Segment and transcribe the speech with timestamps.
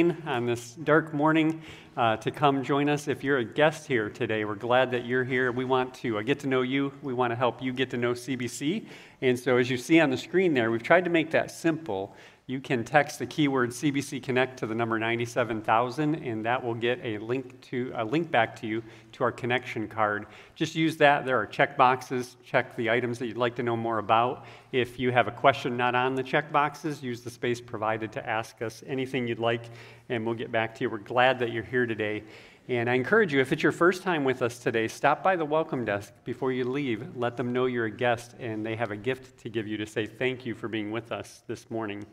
[0.00, 1.60] on this dark morning
[1.96, 3.08] uh, to come join us.
[3.08, 5.50] If you're a guest here today, we're glad that you're here.
[5.50, 6.92] We want to uh, get to know you.
[7.02, 8.86] We want to help you get to know CBC.
[9.22, 12.14] And so, as you see on the screen there, we've tried to make that simple
[12.48, 16.98] you can text the keyword CBC Connect to the number 97000, and that will get
[17.04, 20.24] a link to a link back to you to our connection card.
[20.54, 21.26] Just use that.
[21.26, 22.38] There are check boxes.
[22.42, 24.46] Check the items that you'd like to know more about.
[24.72, 28.26] If you have a question not on the check boxes, use the space provided to
[28.26, 29.66] ask us anything you'd like,
[30.08, 30.88] and we'll get back to you.
[30.88, 32.24] We're glad that you're here today.
[32.66, 35.44] And I encourage you, if it's your first time with us today, stop by the
[35.44, 37.14] welcome desk before you leave.
[37.14, 39.86] Let them know you're a guest, and they have a gift to give you to
[39.86, 42.06] say thank you for being with us this morning.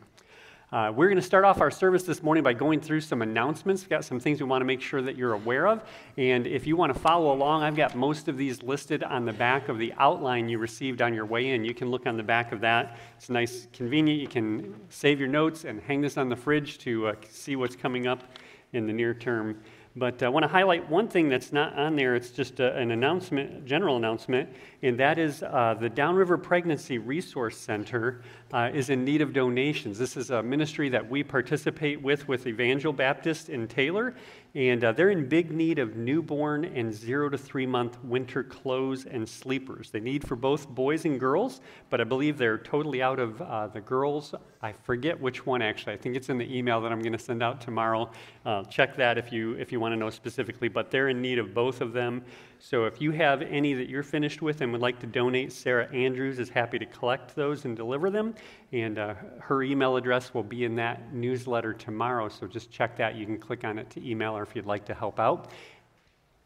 [0.76, 3.80] Uh, we're going to start off our service this morning by going through some announcements.
[3.80, 5.82] We've got some things we want to make sure that you're aware of.
[6.18, 9.32] And if you want to follow along, I've got most of these listed on the
[9.32, 11.64] back of the outline you received on your way in.
[11.64, 12.98] You can look on the back of that.
[13.16, 14.20] It's nice, convenient.
[14.20, 17.74] You can save your notes and hang this on the fridge to uh, see what's
[17.74, 18.22] coming up
[18.74, 19.58] in the near term.
[19.98, 22.14] But I want to highlight one thing that's not on there.
[22.14, 24.50] It's just a, an announcement, general announcement,
[24.82, 28.20] and that is uh, the Downriver Pregnancy Resource Center
[28.52, 29.98] uh, is in need of donations.
[29.98, 34.14] This is a ministry that we participate with with Evangel Baptist in Taylor,
[34.56, 39.04] and uh, they're in big need of newborn and zero to three month winter clothes
[39.04, 39.90] and sleepers.
[39.90, 43.66] They need for both boys and girls, but I believe they're totally out of uh,
[43.66, 44.34] the girls.
[44.62, 45.92] I forget which one actually.
[45.92, 48.10] I think it's in the email that I'm going to send out tomorrow.
[48.46, 50.68] Uh, check that if you if you want to know specifically.
[50.68, 52.24] But they're in need of both of them.
[52.58, 55.88] So if you have any that you're finished with and would like to donate, Sarah
[55.92, 58.34] Andrews is happy to collect those and deliver them.
[58.72, 62.28] And uh, her email address will be in that newsletter tomorrow.
[62.28, 63.14] So just check that.
[63.14, 65.50] You can click on it to email her if you'd like to help out.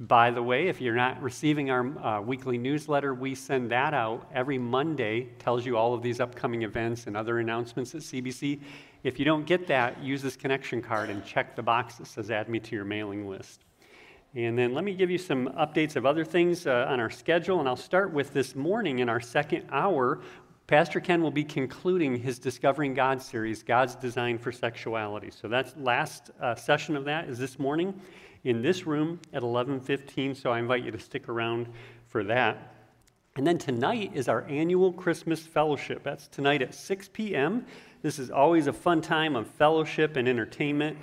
[0.01, 4.27] By the way, if you're not receiving our uh, weekly newsletter, we send that out
[4.35, 5.29] every Monday.
[5.39, 8.61] Tells you all of these upcoming events and other announcements at CBC.
[9.05, 12.31] If you don't get that, use this connection card and check the box that says
[12.31, 13.67] "Add me to your mailing list."
[14.35, 17.59] And then let me give you some updates of other things uh, on our schedule.
[17.59, 20.21] And I'll start with this morning in our second hour.
[20.69, 25.33] Pastor Ken will be concluding his Discovering God series, God's Design for Sexuality.
[25.33, 27.93] So that's last uh, session of that is this morning
[28.45, 30.37] in this room at 11:15.
[30.37, 31.67] So I invite you to stick around
[32.07, 32.73] for that.
[33.35, 36.05] And then tonight is our annual Christmas fellowship.
[36.05, 37.67] That's tonight at 6 p.m.
[38.03, 40.99] This is always a fun time of fellowship and entertainment.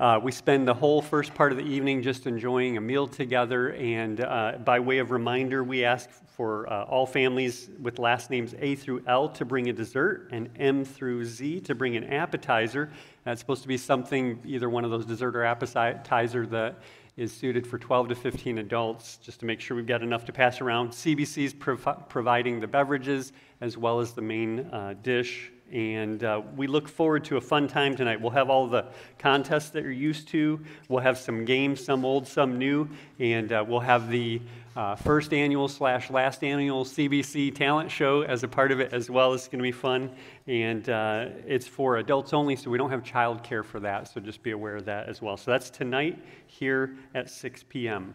[0.00, 3.74] Uh, we spend the whole first part of the evening just enjoying a meal together,
[3.74, 8.56] and uh, by way of reminder, we ask for uh, all families with last names
[8.58, 12.90] A through L to bring a dessert and M through Z to bring an appetizer.
[13.22, 16.80] That's supposed to be something, either one of those dessert or appetizer that
[17.16, 20.32] is suited for 12 to 15 adults, just to make sure we've got enough to
[20.32, 20.90] pass around.
[20.90, 26.42] CBC is prov- providing the beverages as well as the main uh, dish and uh,
[26.56, 28.20] we look forward to a fun time tonight.
[28.20, 28.86] We'll have all the
[29.18, 30.60] contests that you're used to.
[30.88, 32.88] We'll have some games, some old, some new.
[33.18, 34.40] And uh, we'll have the
[34.76, 39.10] uh, first annual slash last annual CBC talent show as a part of it as
[39.10, 39.32] well.
[39.32, 40.10] It's going to be fun.
[40.46, 44.08] And uh, it's for adults only, so we don't have childcare for that.
[44.08, 45.36] So just be aware of that as well.
[45.36, 48.14] So that's tonight here at 6 p.m.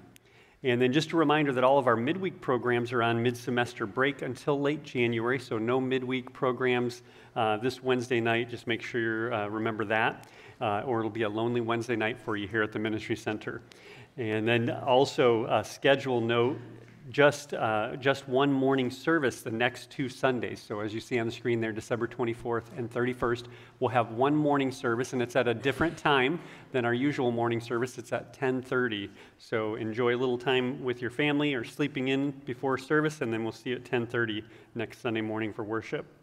[0.61, 3.85] And then just a reminder that all of our midweek programs are on mid semester
[3.85, 7.01] break until late January, so no midweek programs
[7.35, 8.49] uh, this Wednesday night.
[8.49, 10.27] Just make sure you uh, remember that,
[10.61, 13.61] uh, or it'll be a lonely Wednesday night for you here at the Ministry Center.
[14.17, 16.57] And then also, a schedule note
[17.09, 20.61] just, uh, just one morning service the next two Sundays.
[20.61, 23.45] So as you see on the screen there, December 24th and 31st,
[23.79, 26.39] we'll have one morning service, and it's at a different time
[26.71, 27.97] than our usual morning service.
[27.97, 29.09] It's at 10:30.
[29.37, 33.43] So enjoy a little time with your family or sleeping in before service, and then
[33.43, 34.43] we'll see you at 10:30
[34.75, 36.18] next Sunday morning for worship.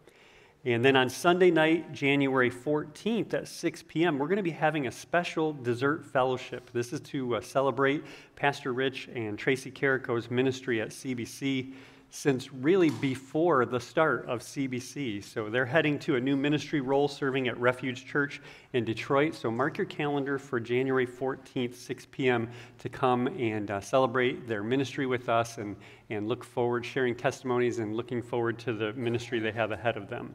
[0.65, 4.87] And then on Sunday night, January 14th at 6 p.m., we're going to be having
[4.87, 6.69] a special dessert fellowship.
[6.73, 8.03] This is to uh, celebrate
[8.35, 11.73] Pastor Rich and Tracy Carrico's ministry at CBC
[12.09, 15.23] since really before the start of CBC.
[15.23, 18.41] So they're heading to a new ministry role serving at Refuge Church
[18.73, 19.35] in Detroit.
[19.35, 22.49] So mark your calendar for January 14th, 6 p.m.,
[22.79, 25.75] to come and uh, celebrate their ministry with us and,
[26.09, 30.09] and look forward, sharing testimonies, and looking forward to the ministry they have ahead of
[30.09, 30.33] them.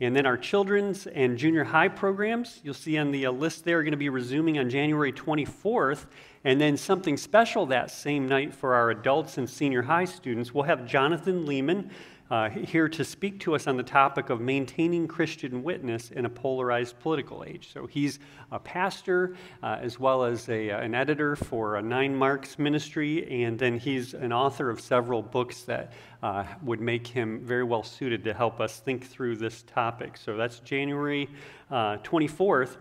[0.00, 3.78] And then our children's and junior high programs, you'll see on the uh, list there,
[3.78, 6.06] are going to be resuming on January 24th.
[6.44, 10.64] And then something special that same night for our adults and senior high students, we'll
[10.64, 11.90] have Jonathan Leeman
[12.30, 16.28] uh, here to speak to us on the topic of maintaining Christian witness in a
[16.28, 17.70] polarized political age.
[17.72, 18.18] So he's
[18.52, 23.44] a pastor uh, as well as a, uh, an editor for a Nine Marks ministry,
[23.44, 25.92] and then he's an author of several books that
[26.22, 30.16] uh, would make him very well suited to help us think through this topic.
[30.16, 31.28] So that's January
[31.70, 32.76] 24th.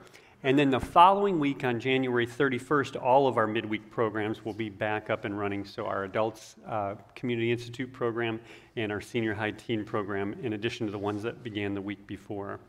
[0.48, 4.70] And then the following week on January 31st, all of our midweek programs will be
[4.70, 5.66] back up and running.
[5.66, 8.40] So our Adults uh, Community Institute program
[8.78, 12.08] and our Senior High Teen program, in addition to the ones that began the week
[12.08, 12.62] before.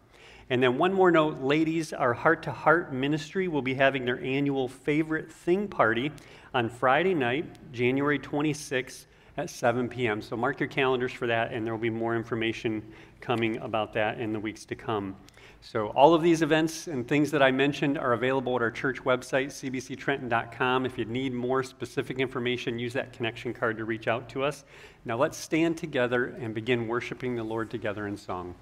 [0.50, 4.20] And then one more note, ladies, our Heart to Heart ministry will be having their
[4.25, 6.10] annual favorite thing party
[6.52, 10.20] on Friday night, January 26th at 7 p.m.
[10.20, 12.82] So mark your calendars for that, and there will be more information
[13.20, 15.14] coming about that in the weeks to come.
[15.60, 19.02] So, all of these events and things that I mentioned are available at our church
[19.02, 20.87] website, cbctrenton.com.
[20.87, 24.64] If you need more specific information, use that connection card to reach out to us.
[25.05, 28.55] Now, let's stand together and begin worshiping the Lord together in song.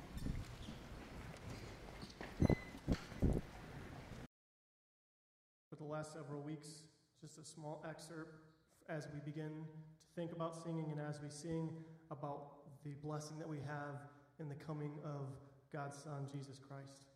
[5.71, 6.83] For the last several weeks,
[7.21, 8.41] just a small excerpt
[8.89, 11.71] as we begin to think about singing and as we sing
[12.11, 14.01] about the blessing that we have
[14.41, 15.29] in the coming of
[15.77, 17.11] God's Son, Jesus Christ.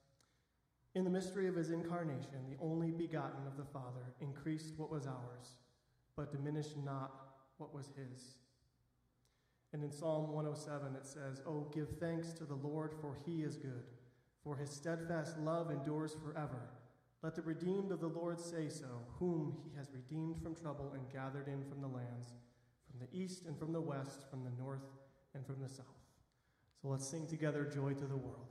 [0.94, 5.06] In the mystery of his incarnation, the only begotten of the Father increased what was
[5.06, 5.56] ours,
[6.14, 7.10] but diminished not
[7.56, 8.34] what was his.
[9.72, 13.56] And in Psalm 107, it says, Oh, give thanks to the Lord, for he is
[13.56, 13.84] good,
[14.44, 16.68] for his steadfast love endures forever.
[17.22, 21.10] Let the redeemed of the Lord say so, whom he has redeemed from trouble and
[21.10, 22.34] gathered in from the lands,
[22.90, 24.84] from the east and from the west, from the north
[25.34, 25.99] and from the south.
[26.80, 28.48] So let's sing together Joy to the World.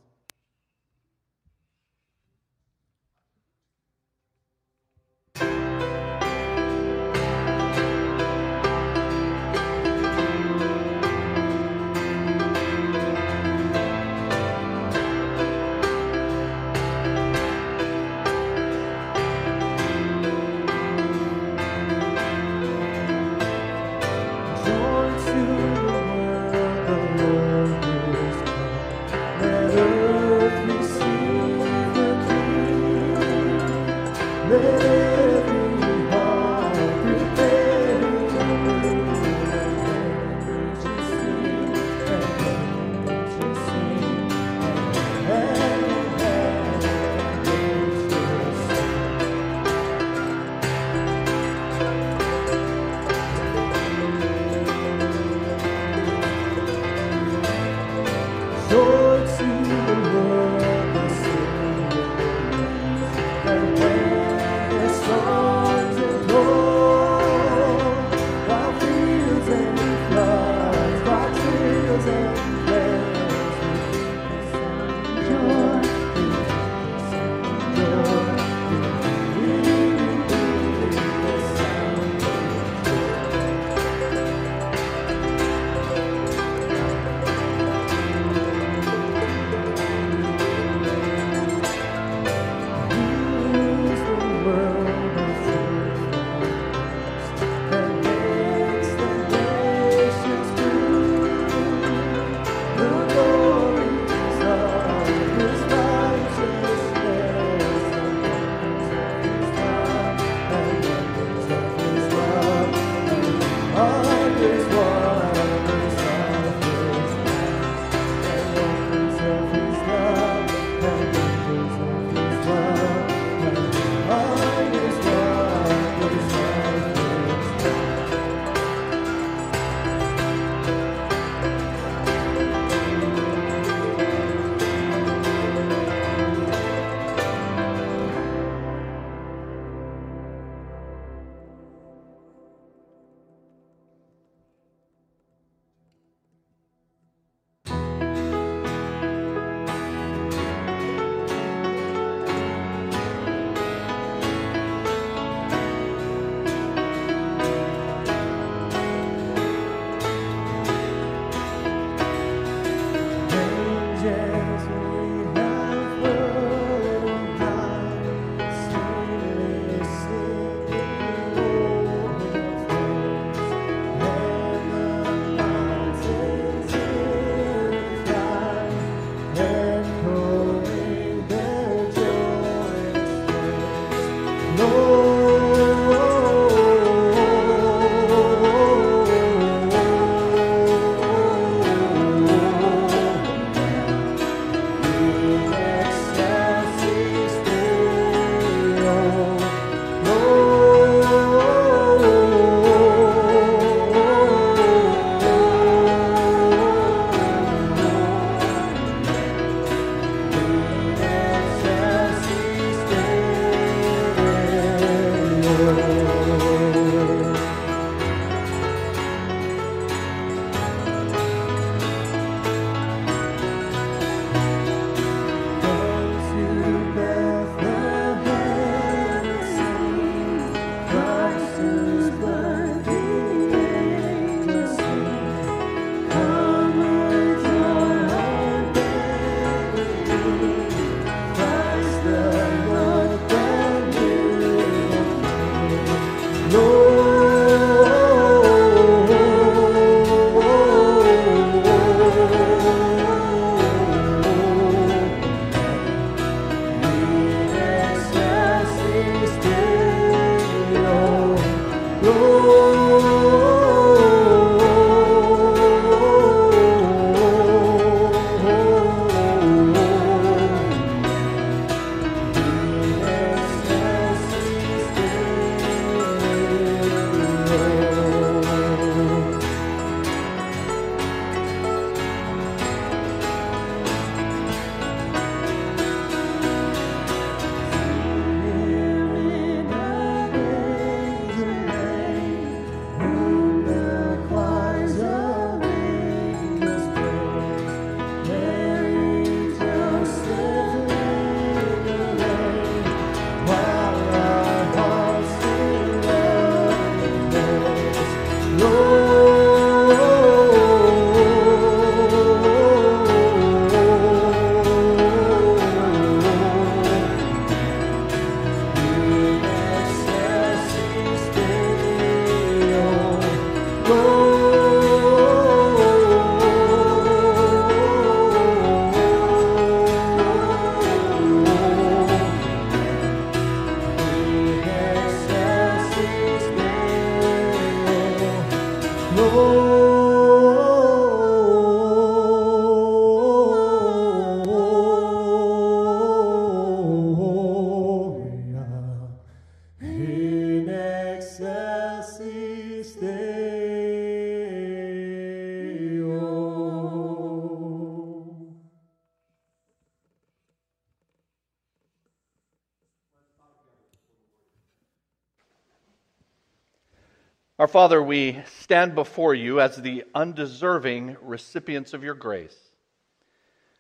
[367.60, 372.56] Our Father, we stand before you as the undeserving recipients of your grace.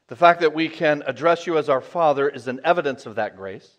[0.07, 3.37] The fact that we can address you as our Father is an evidence of that
[3.37, 3.77] grace.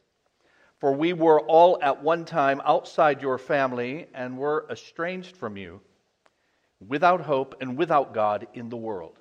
[0.78, 5.83] For we were all at one time outside your family and were estranged from you,
[6.88, 9.19] without hope and without God in the world.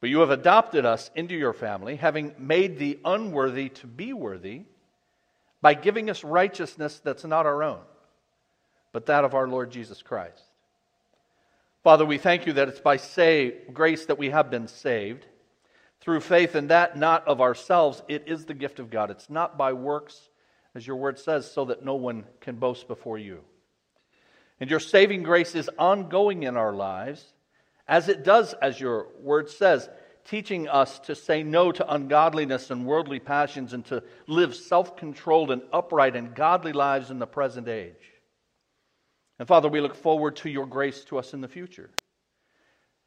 [0.00, 4.62] But you have adopted us into your family, having made the unworthy to be worthy
[5.60, 7.80] by giving us righteousness that's not our own
[8.92, 10.42] but that of our Lord Jesus Christ.
[11.82, 15.24] Father, we thank you that it's by say, grace that we have been saved.
[16.00, 19.10] Through faith in that, not of ourselves, it is the gift of God.
[19.10, 20.28] It's not by works,
[20.74, 23.40] as your word says, so that no one can boast before you.
[24.60, 27.32] And your saving grace is ongoing in our lives,
[27.88, 29.88] as it does, as your word says,
[30.24, 35.50] teaching us to say no to ungodliness and worldly passions and to live self controlled
[35.50, 38.09] and upright and godly lives in the present age.
[39.40, 41.88] And Father, we look forward to your grace to us in the future.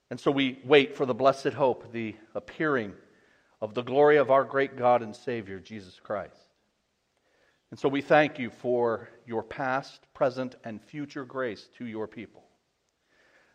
[0.09, 2.93] And so we wait for the blessed hope, the appearing
[3.61, 6.35] of the glory of our great God and Savior, Jesus Christ.
[7.69, 12.43] And so we thank you for your past, present, and future grace to your people.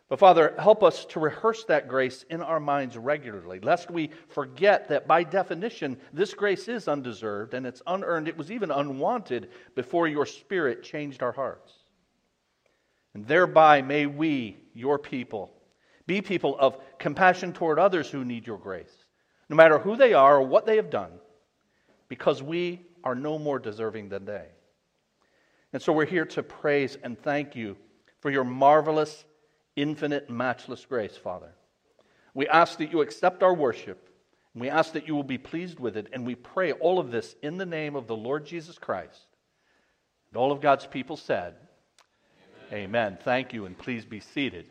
[0.07, 4.87] But Father, help us to rehearse that grace in our minds regularly, lest we forget
[4.87, 8.29] that by definition, this grace is undeserved and it's unearned.
[8.29, 11.73] It was even unwanted before your Spirit changed our hearts.
[13.13, 15.51] And thereby may we, your people,
[16.05, 19.05] be people of compassion toward others who need your grace,
[19.49, 21.11] no matter who they are or what they have done,
[22.07, 24.47] because we are no more deserving than they.
[25.71, 27.77] And so we're here to praise and thank you
[28.21, 29.23] for your marvelous,
[29.75, 31.53] infinite, matchless grace, Father.
[32.33, 34.09] We ask that you accept our worship,
[34.53, 37.11] and we ask that you will be pleased with it, and we pray all of
[37.11, 39.27] this in the name of the Lord Jesus Christ.
[40.31, 41.55] And all of God's people said,
[42.71, 43.17] Amen.
[43.23, 44.67] Thank you, and please be seated.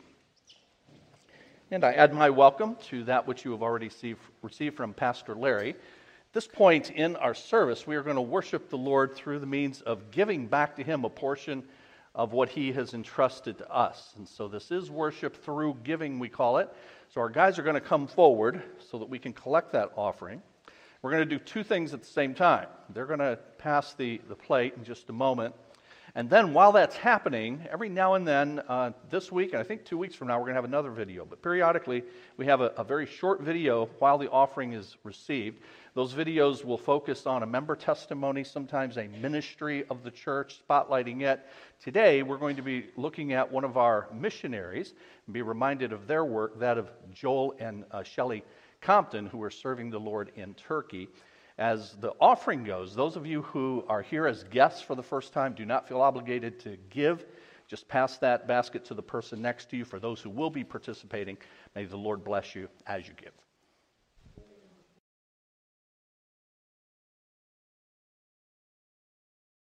[1.69, 3.91] And I add my welcome to that which you have already
[4.41, 5.71] received from Pastor Larry.
[5.71, 9.45] At this point in our service, we are going to worship the Lord through the
[9.45, 11.61] means of giving back to Him a portion
[12.15, 14.13] of what He has entrusted to us.
[14.17, 16.73] And so this is worship through giving, we call it.
[17.09, 20.41] So our guys are going to come forward so that we can collect that offering.
[21.01, 22.67] We're going to do two things at the same time.
[22.93, 25.53] They're going to pass the, the plate in just a moment.
[26.15, 29.85] And then while that's happening, every now and then, uh, this week, and I think
[29.85, 31.23] two weeks from now, we're going to have another video.
[31.23, 32.03] But periodically,
[32.37, 35.61] we have a, a, very short video while the offering is received.
[35.93, 41.21] Those videos will focus on a member testimony, sometimes a ministry of the church, spotlighting
[41.21, 41.45] it.
[41.83, 44.93] Today, we're going to be looking at one of our missionaries
[45.27, 48.43] and be reminded of their work, that of Joel and uh, Shelley
[48.81, 51.07] Compton, who are serving the Lord in Turkey.
[51.59, 55.33] As the offering goes, those of you who are here as guests for the first
[55.33, 57.25] time do not feel obligated to give.
[57.67, 59.83] Just pass that basket to the person next to you.
[59.83, 61.37] For those who will be participating,
[61.75, 63.33] may the Lord bless you as you give.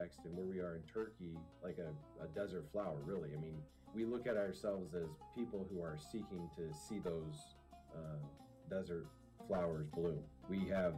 [0.00, 3.30] Next, and where we are in Turkey, like a, a, desert flower, really.
[3.36, 3.56] I mean,
[3.92, 7.56] we look at ourselves as people who are seeking to see those
[7.92, 8.18] uh,
[8.70, 9.08] desert
[9.48, 10.20] flowers bloom.
[10.48, 10.94] We have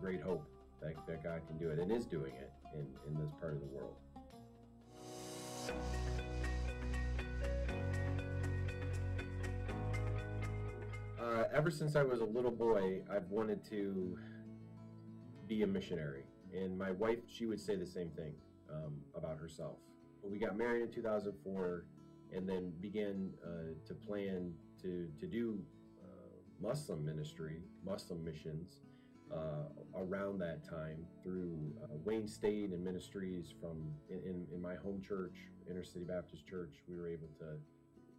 [0.00, 0.46] great hope
[0.80, 3.60] that, that God can do it and is doing it in, in this part of
[3.60, 3.94] the world.
[11.20, 14.18] Uh, ever since I was a little boy, I've wanted to
[15.48, 16.24] be a missionary.
[16.52, 18.34] And my wife, she would say the same thing
[18.70, 19.78] um, about herself.
[20.22, 21.86] But we got married in 2004
[22.32, 25.58] and then began uh, to plan to, to do
[26.02, 26.06] uh,
[26.60, 28.80] Muslim ministry, Muslim missions
[29.32, 35.00] uh, around that time through uh, Wayne State and ministries from in, in, my home
[35.06, 35.34] church,
[35.70, 36.74] Inner City Baptist Church.
[36.88, 37.56] We were able to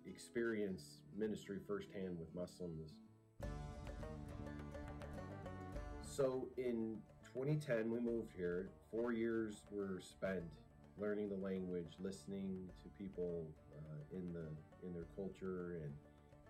[0.09, 2.93] experience ministry firsthand with Muslims.
[6.01, 6.97] So in
[7.33, 8.69] 2010, we moved here.
[8.91, 10.43] Four years were spent
[10.97, 13.45] learning the language, listening to people
[13.77, 14.47] uh, in the
[14.85, 15.93] in their culture, and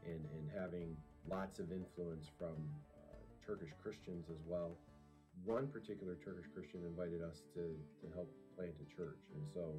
[0.06, 0.96] and and having
[1.28, 2.56] lots of influence from
[3.46, 4.74] Turkish Christians as well.
[5.44, 9.22] One particular Turkish Christian invited us to, to help plant a church.
[9.36, 9.78] And so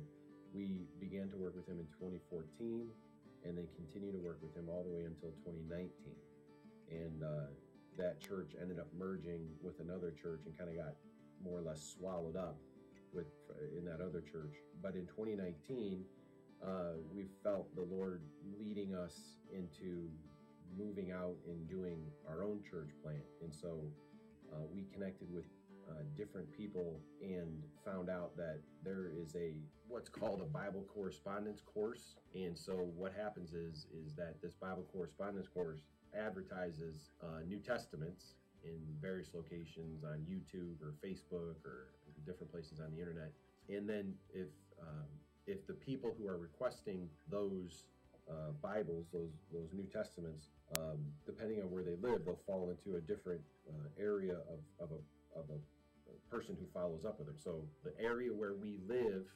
[0.54, 2.86] we began to work with him in 2014
[3.44, 5.90] and then continued to work with him all the way until 2019.
[6.90, 7.50] And uh,
[7.98, 10.94] that church ended up merging with another church and kind of got
[11.42, 12.56] more or less swallowed up
[13.12, 13.26] with
[13.76, 14.54] in that other church.
[14.82, 16.04] But in 2019,
[16.64, 16.68] uh,
[17.12, 18.22] we felt the Lord
[18.58, 20.08] leading us into
[20.76, 23.24] moving out and doing our own church plant.
[23.42, 23.80] And so
[24.52, 25.44] uh, we connected with
[25.88, 29.54] uh, different people and found out that there is a
[29.88, 32.16] what's called a Bible correspondence course.
[32.34, 35.80] And so what happens is is that this Bible correspondence course
[36.18, 38.34] advertises uh, New Testaments
[38.64, 41.92] in various locations on YouTube or Facebook or
[42.24, 43.30] different places on the internet.
[43.68, 44.48] And then if
[44.80, 45.06] um,
[45.46, 47.84] if the people who are requesting those
[48.30, 50.46] uh, Bibles, those those New Testaments,
[50.78, 54.90] um, depending on where they live, they'll fall into a different uh, area of, of,
[54.90, 57.36] a, of a person who follows up with them.
[57.38, 59.26] So the area where we live,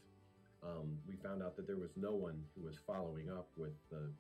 [0.62, 4.10] um, we found out that there was no one who was following up with the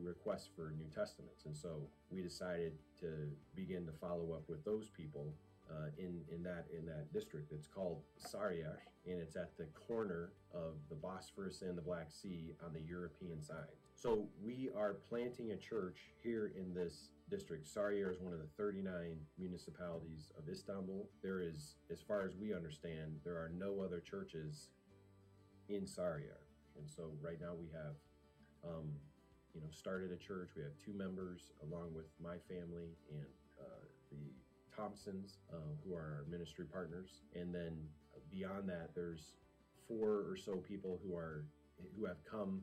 [0.00, 4.88] requests for New Testaments, and so we decided to begin to follow up with those
[4.88, 5.32] people
[5.70, 7.52] uh, in in that in that district.
[7.52, 12.54] It's called Sarıyer, and it's at the corner of the Bosphorus and the Black Sea
[12.64, 13.74] on the European side.
[13.96, 17.66] So we are planting a church here in this district.
[17.66, 21.08] Sarıyer is one of the 39 municipalities of Istanbul.
[21.22, 24.68] There is, as far as we understand, there are no other churches
[25.70, 26.44] in Sarıyer.
[26.78, 27.96] And so right now we have,
[28.68, 28.92] um,
[29.54, 30.50] you know, started a church.
[30.54, 33.26] We have two members along with my family and
[33.58, 37.22] uh, the Thompsons, uh, who are our ministry partners.
[37.34, 37.78] And then
[38.30, 39.36] beyond that, there's
[39.88, 41.46] four or so people who are
[41.98, 42.62] who have come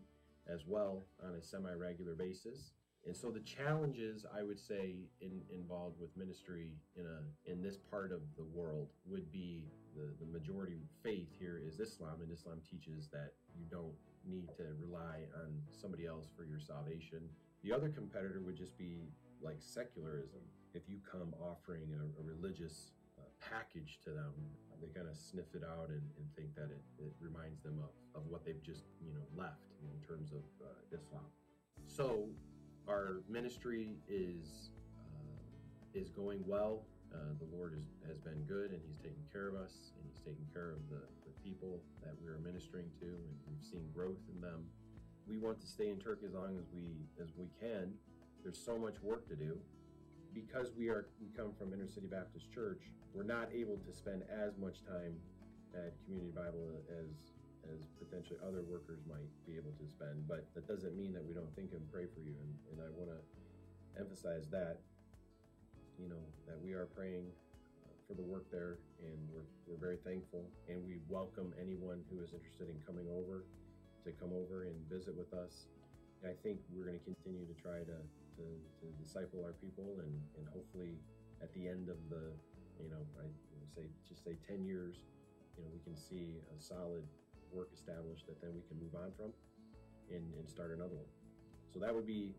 [0.51, 2.71] as well on a semi-regular basis.
[3.05, 7.77] And so the challenges I would say in, involved with ministry in a in this
[7.77, 12.59] part of the world would be the, the majority faith here is Islam, and Islam
[12.69, 13.93] teaches that you don't
[14.25, 17.19] need to rely on somebody else for your salvation.
[17.63, 19.09] The other competitor would just be
[19.41, 20.41] like secularism.
[20.73, 24.33] If you come offering a, a religious uh, package to them,
[24.83, 28.19] they kind of sniff it out and, and think that it, it reminds them of,
[28.19, 31.23] of what they've just you know left in terms of uh, Islam.
[31.87, 32.27] So
[32.87, 35.39] our ministry is uh,
[35.93, 36.83] is going well.
[37.13, 40.19] Uh, the Lord is, has been good, and He's taking care of us, and He's
[40.19, 44.19] taking care of the, the people that we are ministering to, and we've seen growth
[44.33, 44.65] in them.
[45.29, 47.93] We want to stay in Turkey as long as we as we can.
[48.43, 49.55] There's so much work to do
[50.33, 52.81] because we are we come from Inner City Baptist Church.
[53.13, 55.15] We're not able to spend as much time
[55.73, 57.33] at Community Bible as
[57.71, 60.27] as potentially other workers might be able to spend.
[60.27, 62.35] But that doesn't mean that we don't think and pray for you.
[62.35, 63.19] And, and I want to
[63.95, 64.79] emphasize that,
[65.95, 67.31] you know, that we are praying
[67.85, 70.43] uh, for the work there and we're, we're very thankful.
[70.67, 73.45] And we welcome anyone who is interested in coming over
[74.03, 75.71] to come over and visit with us.
[76.23, 77.95] I think we're going to continue to try to,
[78.37, 78.45] to,
[78.81, 80.97] to disciple our people and, and hopefully
[81.41, 82.31] at the end of the,
[82.81, 83.27] you know, I
[83.75, 84.95] say, just say 10 years,
[85.57, 87.03] you know, we can see a solid
[87.51, 89.33] work established that then we can move on from
[90.09, 91.09] and, and start another one.
[91.73, 92.33] So that would be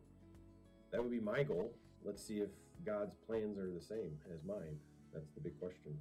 [0.92, 1.72] that would be my goal.
[2.04, 2.50] Let's see if
[2.86, 4.78] God's plans are the same as mine.
[5.12, 5.98] That's the big question.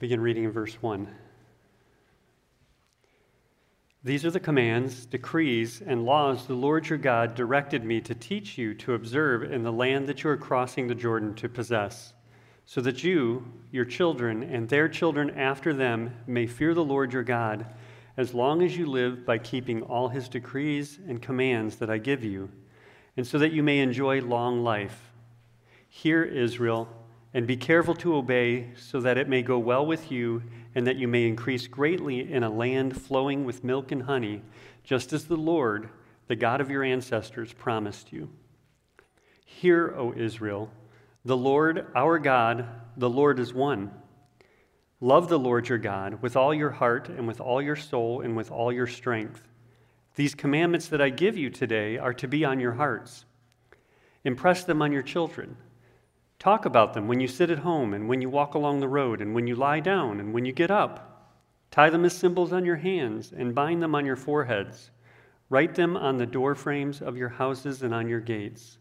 [0.00, 1.08] I'll begin reading in verse 1.
[4.02, 8.56] These are the commands, decrees, and laws the Lord your God directed me to teach
[8.56, 12.14] you to observe in the land that you are crossing the Jordan to possess,
[12.64, 17.22] so that you, your children, and their children after them may fear the Lord your
[17.22, 17.66] God,
[18.16, 22.24] as long as you live by keeping all his decrees and commands that I give
[22.24, 22.48] you,
[23.18, 25.12] and so that you may enjoy long life.
[25.90, 26.88] Hear, Israel,
[27.32, 30.42] and be careful to obey, so that it may go well with you
[30.74, 34.42] and that you may increase greatly in a land flowing with milk and honey,
[34.82, 35.88] just as the Lord,
[36.26, 38.28] the God of your ancestors, promised you.
[39.44, 40.70] Hear, O Israel,
[41.24, 42.66] the Lord our God,
[42.96, 43.90] the Lord is one.
[45.00, 48.36] Love the Lord your God with all your heart and with all your soul and
[48.36, 49.46] with all your strength.
[50.16, 53.24] These commandments that I give you today are to be on your hearts.
[54.24, 55.56] Impress them on your children.
[56.40, 59.20] Talk about them when you sit at home and when you walk along the road
[59.20, 61.36] and when you lie down and when you get up.
[61.70, 64.90] Tie them as symbols on your hands and bind them on your foreheads.
[65.50, 68.78] Write them on the door frames of your houses and on your gates.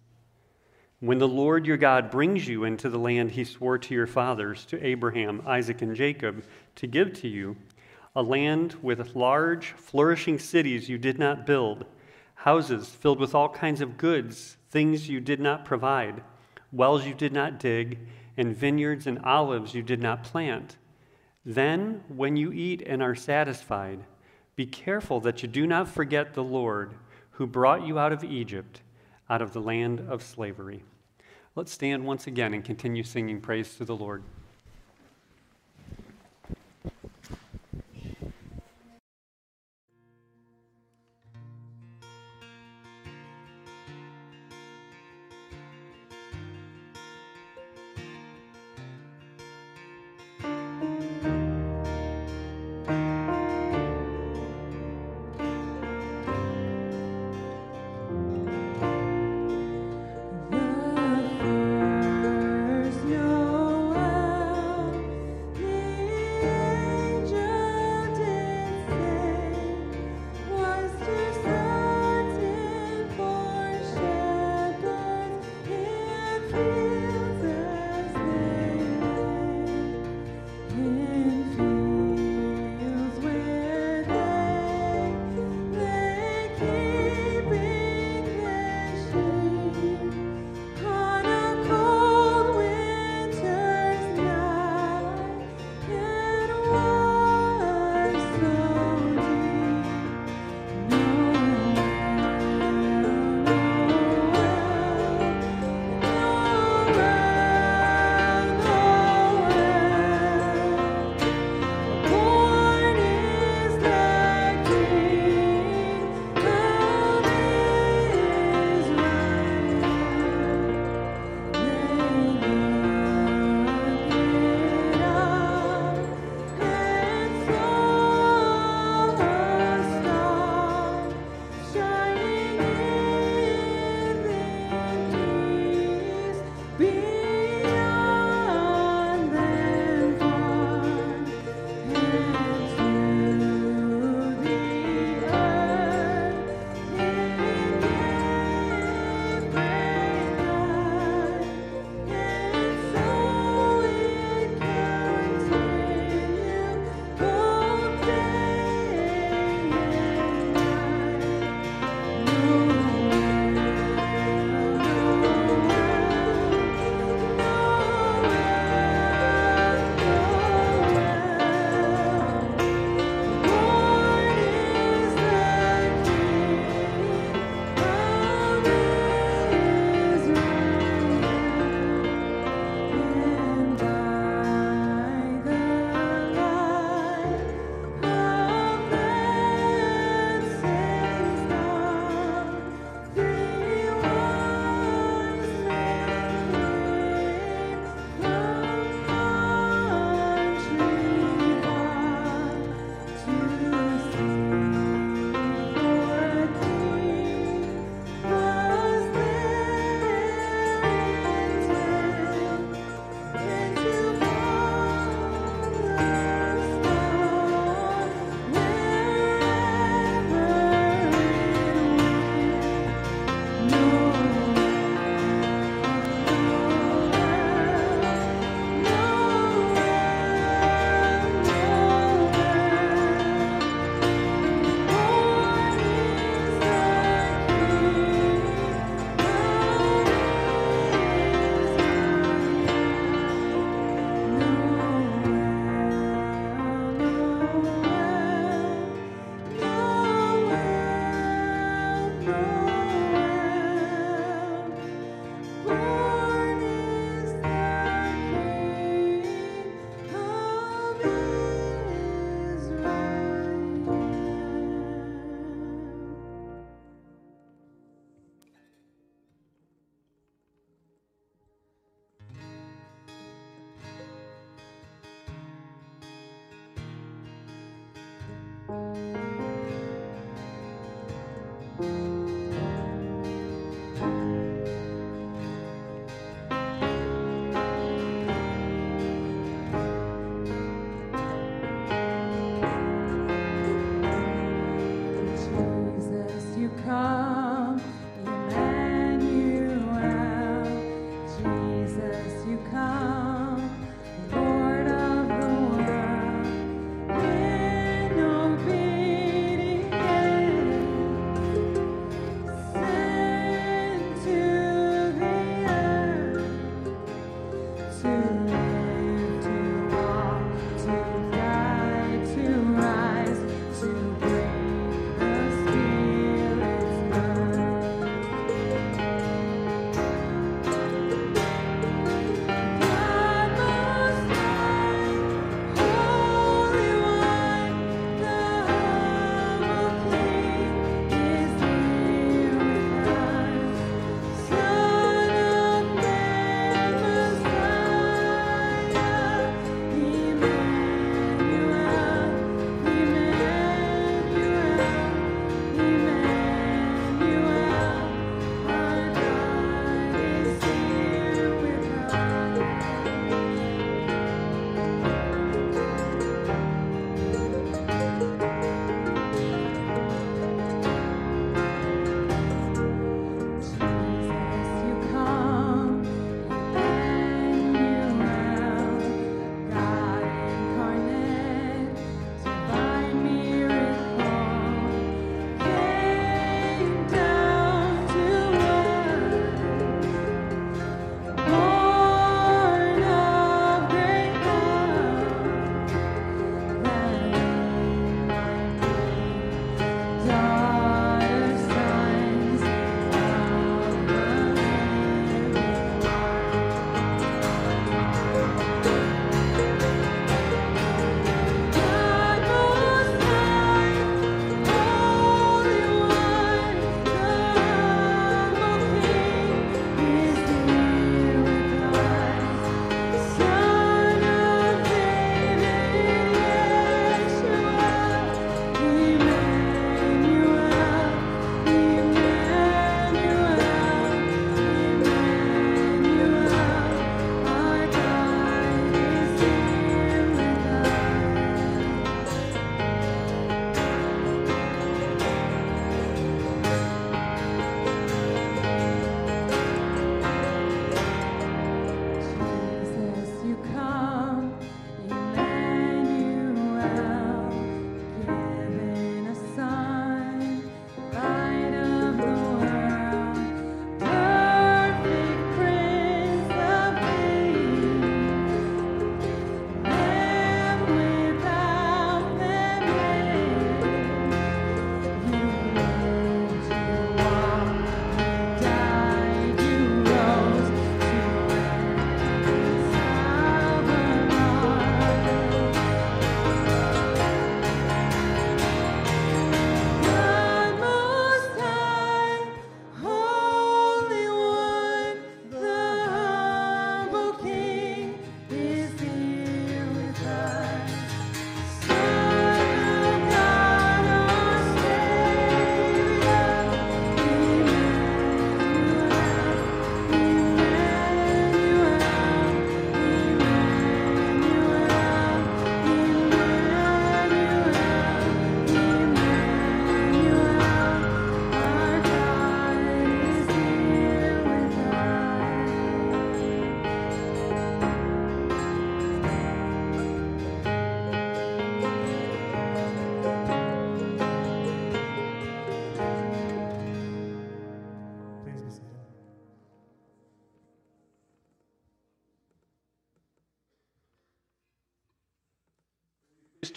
[1.02, 4.64] When the Lord your God brings you into the land he swore to your fathers,
[4.68, 6.46] to Abraham, Isaac, and Jacob,
[6.76, 7.58] to give to you,
[8.16, 11.86] a land with large, flourishing cities you did not build,
[12.36, 16.22] houses filled with all kinds of goods, things you did not provide
[16.72, 18.00] wells you did not dig,
[18.38, 20.78] and vineyards and olives you did not plant.
[21.46, 24.04] Then, when you eat and are satisfied,
[24.56, 26.94] be careful that you do not forget the Lord
[27.32, 28.82] who brought you out of Egypt,
[29.30, 30.84] out of the land of slavery.
[31.56, 34.24] Let's stand once again and continue singing praise to the Lord.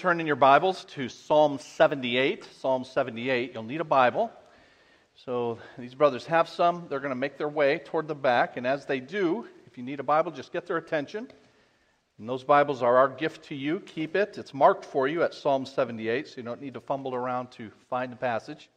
[0.02, 2.44] Turn in your Bibles to Psalm 78.
[2.58, 3.52] Psalm 78.
[3.54, 4.32] You'll need a Bible.
[5.14, 6.86] So these brothers have some.
[6.88, 8.56] They're going to make their way toward the back.
[8.56, 11.28] And as they do, if you need a Bible, just get their attention.
[12.18, 13.78] And those Bibles are our gift to you.
[13.78, 14.38] Keep it.
[14.38, 17.70] It's marked for you at Psalm 78, so you don't need to fumble around to
[17.88, 18.68] find the passage.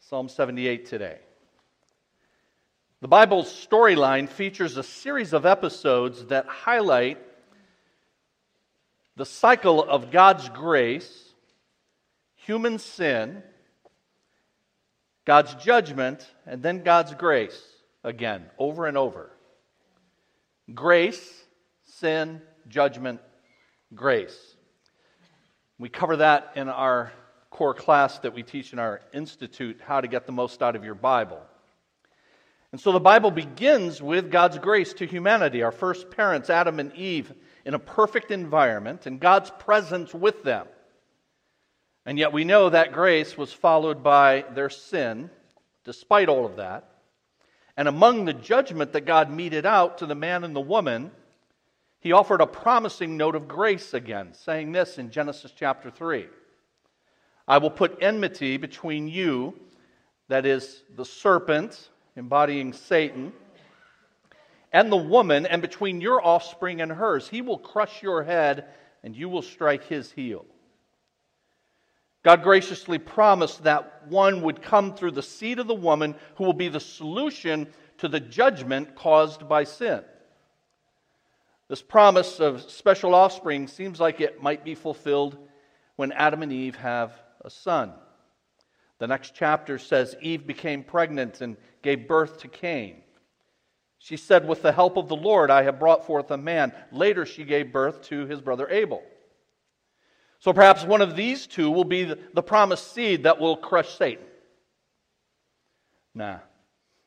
[0.00, 1.18] Psalm 78 today.
[3.02, 7.18] The Bible's storyline features a series of episodes that highlight
[9.22, 11.32] the cycle of God's grace
[12.34, 13.40] human sin,
[15.24, 17.56] God's judgment, and then God's grace
[18.02, 19.30] again, over and over.
[20.74, 21.44] Grace,
[21.84, 23.20] sin, judgment,
[23.94, 24.36] grace.
[25.78, 27.12] We cover that in our
[27.48, 30.82] core class that we teach in our institute, How to Get the Most Out of
[30.84, 31.40] Your Bible.
[32.72, 36.92] And so the Bible begins with God's grace to humanity, our first parents, Adam and
[36.96, 37.32] Eve,
[37.64, 40.66] in a perfect environment, and God's presence with them.
[42.04, 45.30] And yet we know that grace was followed by their sin,
[45.84, 46.88] despite all of that.
[47.76, 51.12] And among the judgment that God meted out to the man and the woman,
[52.00, 56.26] he offered a promising note of grace again, saying this in Genesis chapter 3
[57.46, 59.54] I will put enmity between you,
[60.28, 63.32] that is, the serpent, embodying Satan,
[64.72, 67.28] and the woman, and between your offspring and hers.
[67.28, 68.66] He will crush your head,
[69.02, 70.46] and you will strike his heel.
[72.22, 76.52] God graciously promised that one would come through the seed of the woman who will
[76.52, 77.66] be the solution
[77.98, 80.02] to the judgment caused by sin.
[81.68, 85.36] This promise of special offspring seems like it might be fulfilled
[85.96, 87.12] when Adam and Eve have
[87.44, 87.92] a son.
[88.98, 93.01] The next chapter says Eve became pregnant and gave birth to Cain.
[94.04, 96.72] She said, With the help of the Lord, I have brought forth a man.
[96.90, 99.00] Later, she gave birth to his brother Abel.
[100.40, 104.24] So perhaps one of these two will be the, promised seed that will crush Satan.
[106.16, 106.38] Nah.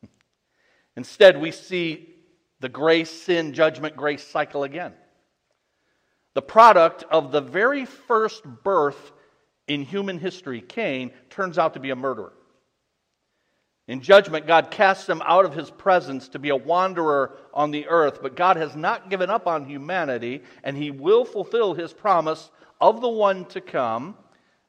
[0.96, 2.16] Instead, we see
[2.62, 4.94] the grace, sin, judgment, grace cycle again.
[6.34, 9.12] The product of the very first birth
[9.68, 12.32] in human history, Cain, turns out to be a murderer.
[13.88, 17.88] In judgment, God casts him out of his presence to be a wanderer on the
[17.88, 22.50] earth, but God has not given up on humanity, and he will fulfill his promise
[22.82, 24.16] of the one to come.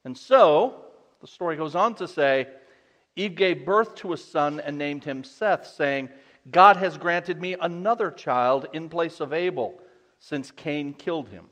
[0.05, 0.85] And so,
[1.21, 2.47] the story goes on to say,
[3.17, 6.11] Eve gave birth to a son and named him Seth, saying,
[6.51, 9.81] God has granted me another child in place of Abel,
[10.19, 11.47] since Cain killed him.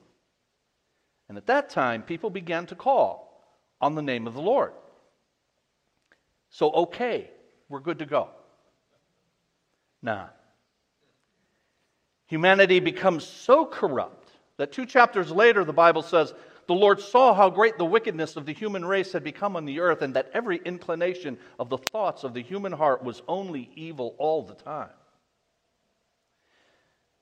[1.31, 3.43] And at that time, people began to call
[3.81, 4.73] on the name of the Lord.
[6.51, 7.31] So, okay,
[7.69, 8.29] we're good to go.
[10.03, 10.27] Nah.
[12.27, 16.35] Humanity becomes so corrupt that two chapters later, the Bible says,
[16.67, 19.81] the Lord saw how great the wickedness of the human race had become on the
[19.81, 24.15] earth, and that every inclination of the thoughts of the human heart was only evil
[24.19, 24.89] all the time.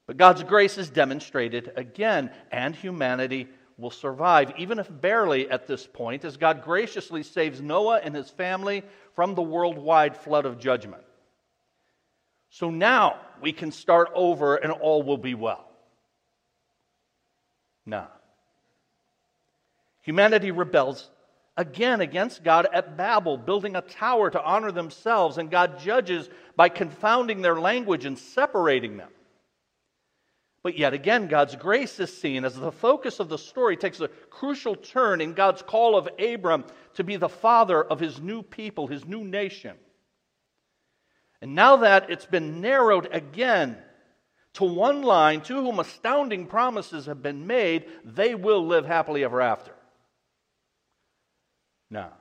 [0.07, 5.87] But God's grace is demonstrated again, and humanity will survive, even if barely at this
[5.87, 8.83] point, as God graciously saves Noah and his family
[9.15, 11.03] from the worldwide flood of judgment.
[12.51, 15.67] So now we can start over and all will be well.
[17.87, 18.07] Nah.
[20.03, 21.09] Humanity rebels
[21.57, 26.69] again against God at Babel, building a tower to honor themselves, and God judges by
[26.69, 29.11] confounding their language and separating them.
[30.63, 34.09] But yet again, God's grace is seen as the focus of the story takes a
[34.09, 38.87] crucial turn in God's call of Abram to be the father of his new people,
[38.87, 39.77] his new nation.
[41.41, 43.77] And now that it's been narrowed again
[44.55, 49.41] to one line, to whom astounding promises have been made, they will live happily ever
[49.41, 49.73] after.
[51.91, 52.13] Now,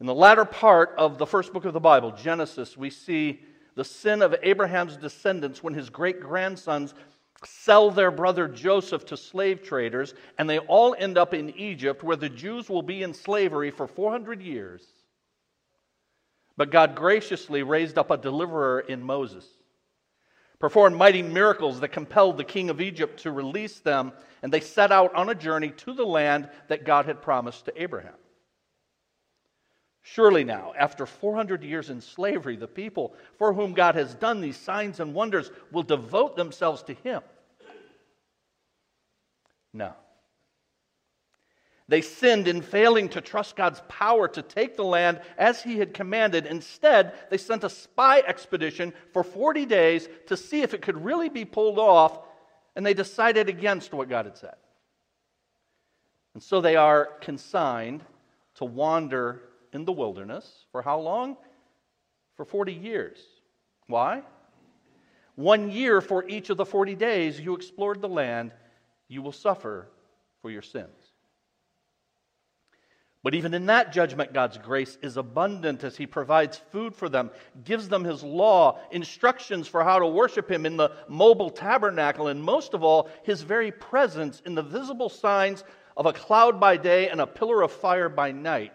[0.00, 3.42] in the latter part of the first book of the Bible, Genesis, we see
[3.74, 6.94] the sin of Abraham's descendants when his great grandsons
[7.44, 12.16] sell their brother Joseph to slave traders, and they all end up in Egypt, where
[12.16, 14.86] the Jews will be in slavery for 400 years.
[16.56, 19.46] But God graciously raised up a deliverer in Moses
[20.60, 24.12] performed mighty miracles that compelled the king of Egypt to release them,
[24.42, 27.82] and they set out on a journey to the land that God had promised to
[27.82, 28.14] Abraham.
[30.14, 34.56] Surely now, after 400 years in slavery, the people for whom God has done these
[34.56, 37.22] signs and wonders will devote themselves to Him.
[39.72, 39.92] No.
[41.86, 45.94] They sinned in failing to trust God's power to take the land as He had
[45.94, 46.44] commanded.
[46.44, 51.28] Instead, they sent a spy expedition for 40 days to see if it could really
[51.28, 52.18] be pulled off,
[52.74, 54.56] and they decided against what God had said.
[56.34, 58.02] And so they are consigned
[58.56, 59.42] to wander
[59.72, 61.36] in the wilderness for how long?
[62.36, 63.18] For 40 years.
[63.86, 64.22] Why?
[65.34, 68.52] One year for each of the 40 days you explored the land,
[69.08, 69.88] you will suffer
[70.42, 71.10] for your sins.
[73.22, 77.30] But even in that judgment, God's grace is abundant as He provides food for them,
[77.64, 82.42] gives them His law, instructions for how to worship Him in the mobile tabernacle, and
[82.42, 85.64] most of all, His very presence in the visible signs
[85.98, 88.72] of a cloud by day and a pillar of fire by night.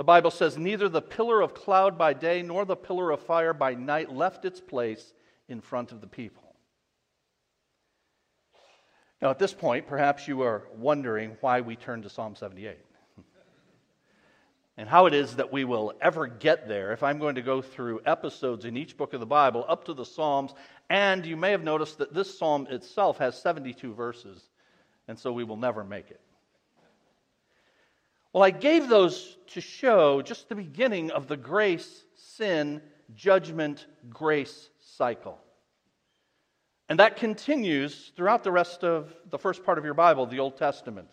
[0.00, 3.52] The Bible says, Neither the pillar of cloud by day nor the pillar of fire
[3.52, 5.12] by night left its place
[5.46, 6.54] in front of the people.
[9.20, 12.78] Now, at this point, perhaps you are wondering why we turn to Psalm 78
[14.78, 17.60] and how it is that we will ever get there if I'm going to go
[17.60, 20.54] through episodes in each book of the Bible up to the Psalms.
[20.88, 24.48] And you may have noticed that this psalm itself has 72 verses,
[25.08, 26.22] and so we will never make it.
[28.32, 32.80] Well, I gave those to show just the beginning of the grace, sin,
[33.14, 35.38] judgment, grace cycle.
[36.88, 40.56] And that continues throughout the rest of the first part of your Bible, the Old
[40.56, 41.08] Testament.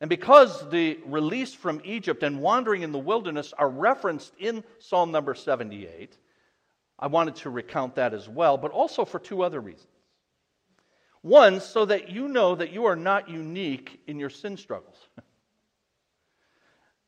[0.00, 5.10] And because the release from Egypt and wandering in the wilderness are referenced in Psalm
[5.10, 6.16] number 78,
[6.98, 9.86] I wanted to recount that as well, but also for two other reasons.
[11.22, 14.96] One, so that you know that you are not unique in your sin struggles.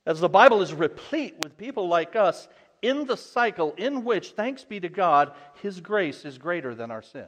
[0.07, 2.49] As the Bible is replete with people like us
[2.83, 5.33] in the cycle in which, thanks be to God,
[5.63, 7.27] His grace is greater than our sin.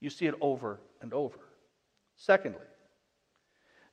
[0.00, 1.38] You see it over and over.
[2.16, 2.60] Secondly,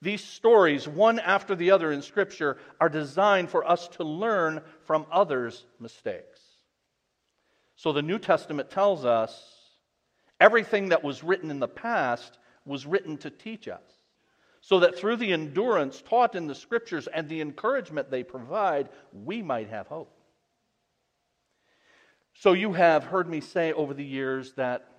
[0.02, 5.08] these stories, one after the other in Scripture, are designed for us to learn from
[5.12, 6.41] others' mistakes.
[7.76, 9.56] So the New Testament tells us
[10.39, 13.82] everything that was written in the past was written to teach us,
[14.68, 19.41] so that through the endurance taught in the Scriptures and the encouragement they provide, we
[19.41, 20.11] might have hope.
[22.34, 24.89] So you have heard me say over the years that,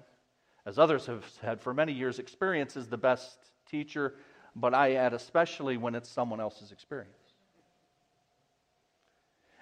[0.64, 3.36] as others have had for many years, experience is the best
[3.70, 4.14] teacher
[4.56, 7.12] but I add especially when it's someone else's experience.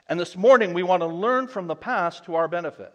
[0.09, 2.92] And this morning, we want to learn from the past to our benefit.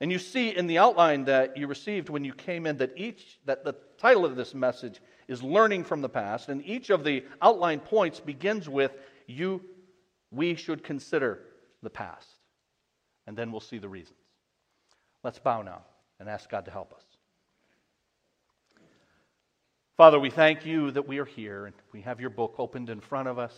[0.00, 3.38] And you see in the outline that you received when you came in that each
[3.44, 7.24] that the title of this message is learning from the past and each of the
[7.40, 8.92] outline points begins with
[9.26, 9.60] you
[10.30, 11.40] we should consider
[11.82, 12.28] the past.
[13.26, 14.18] And then we'll see the reasons.
[15.22, 15.82] Let's bow now
[16.18, 17.04] and ask God to help us.
[19.96, 23.00] Father, we thank you that we are here and we have your book opened in
[23.00, 23.54] front of us.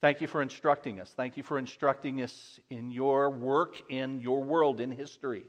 [0.00, 1.12] Thank you for instructing us.
[1.16, 5.44] Thank you for instructing us in your work, in your world, in history,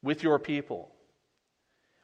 [0.00, 0.92] with your people.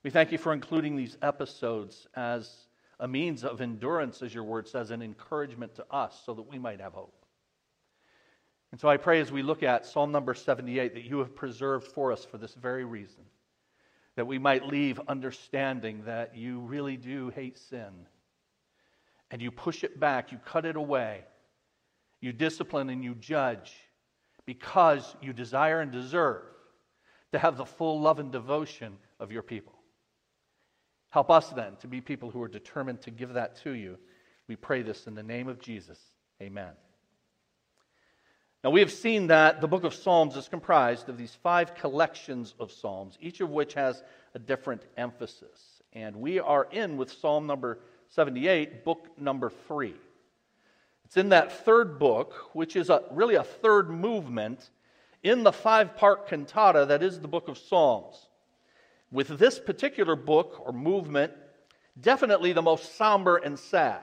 [0.04, 2.66] We thank you for including these episodes as
[3.00, 6.58] a means of endurance, as your word says, an encouragement to us so that we
[6.58, 7.24] might have hope.
[8.70, 11.86] And so I pray as we look at Psalm number 78 that you have preserved
[11.86, 13.24] for us for this very reason
[14.16, 18.06] that we might leave understanding that you really do hate sin.
[19.30, 21.24] And you push it back, you cut it away,
[22.20, 23.72] you discipline and you judge
[24.44, 26.42] because you desire and deserve
[27.32, 29.73] to have the full love and devotion of your people.
[31.14, 33.96] Help us then to be people who are determined to give that to you.
[34.48, 35.96] We pray this in the name of Jesus.
[36.42, 36.72] Amen.
[38.64, 42.56] Now, we have seen that the book of Psalms is comprised of these five collections
[42.58, 44.02] of Psalms, each of which has
[44.34, 45.80] a different emphasis.
[45.92, 49.94] And we are in with Psalm number 78, book number three.
[51.04, 54.68] It's in that third book, which is a, really a third movement
[55.22, 58.16] in the five part cantata that is the book of Psalms.
[59.14, 61.32] With this particular book or movement,
[62.00, 64.02] definitely the most somber and sad.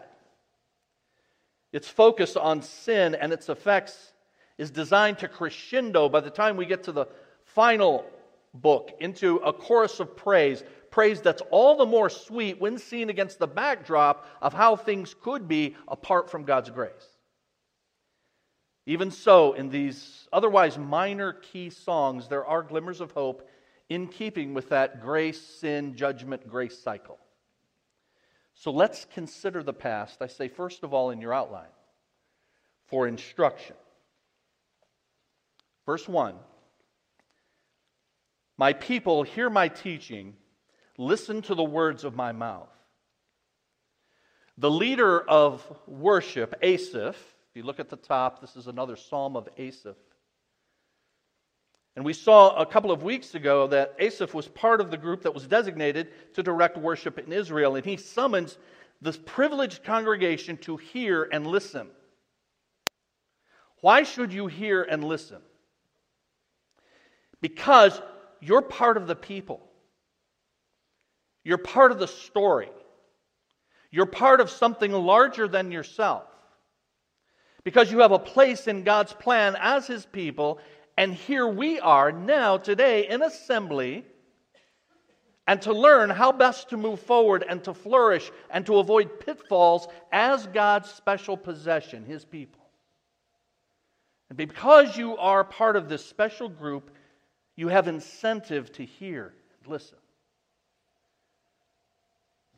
[1.74, 4.14] Its focus on sin and its effects
[4.58, 7.08] is designed to crescendo by the time we get to the
[7.44, 8.06] final
[8.54, 13.38] book into a chorus of praise, praise that's all the more sweet when seen against
[13.38, 17.18] the backdrop of how things could be apart from God's grace.
[18.86, 23.46] Even so, in these otherwise minor key songs, there are glimmers of hope
[23.92, 27.18] in keeping with that grace, sin, judgment, grace cycle.
[28.54, 31.74] So let's consider the past, I say, first of all, in your outline,
[32.86, 33.76] for instruction.
[35.86, 36.36] Verse 1
[38.58, 40.38] My people, hear my teaching,
[40.98, 42.70] listen to the words of my mouth.
[44.58, 47.18] The leader of worship, Asaph,
[47.50, 49.98] if you look at the top, this is another psalm of Asaph.
[51.96, 55.24] And we saw a couple of weeks ago that Asaph was part of the group
[55.24, 58.58] that was designated to direct worship in Israel, and he summons
[59.02, 61.90] this privileged congregation to hear and listen.
[63.82, 65.42] Why should you hear and listen?
[67.42, 68.00] because
[68.40, 69.62] you're part of the people.
[71.44, 72.70] You're part of the story.
[73.90, 76.24] You're part of something larger than yourself.
[77.64, 80.60] Because you have a place in God's plan as His people,
[80.98, 84.06] and here we are now, today, in assembly
[85.48, 89.88] and to learn how best to move forward and to flourish and to avoid pitfalls
[90.12, 92.62] as God's special possession, His people.
[94.30, 96.92] And because you are part of this special group,
[97.56, 99.98] you have incentive to hear and listen.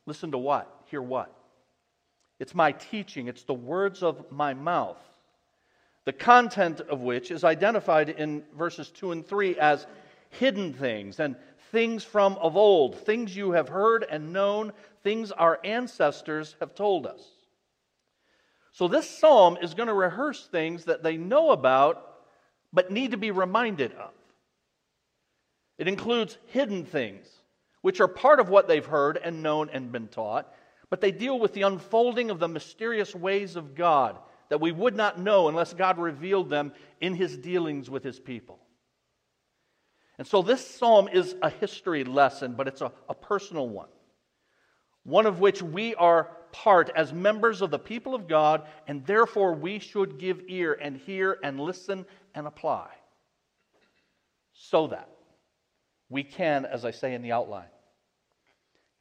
[0.05, 0.83] Listen to what?
[0.91, 1.33] Hear what?
[2.39, 5.01] It's my teaching, it's the words of my mouth,
[6.05, 9.87] the content of which is identified in verses 2 and 3 as
[10.29, 11.35] hidden things and
[11.71, 14.73] things from of old, things you have heard and known,
[15.03, 17.21] things our ancestors have told us.
[18.71, 22.09] So, this psalm is going to rehearse things that they know about
[22.73, 24.09] but need to be reminded of.
[25.77, 27.27] It includes hidden things,
[27.81, 30.51] which are part of what they've heard and known and been taught,
[30.89, 34.17] but they deal with the unfolding of the mysterious ways of God
[34.49, 38.59] that we would not know unless God revealed them in his dealings with his people.
[40.17, 43.89] And so this psalm is a history lesson, but it's a, a personal one,
[45.03, 49.53] one of which we are part as members of the people of God, and therefore
[49.53, 52.89] we should give ear and hear and listen and apply
[54.53, 55.09] so that
[56.09, 57.67] we can, as I say in the outline,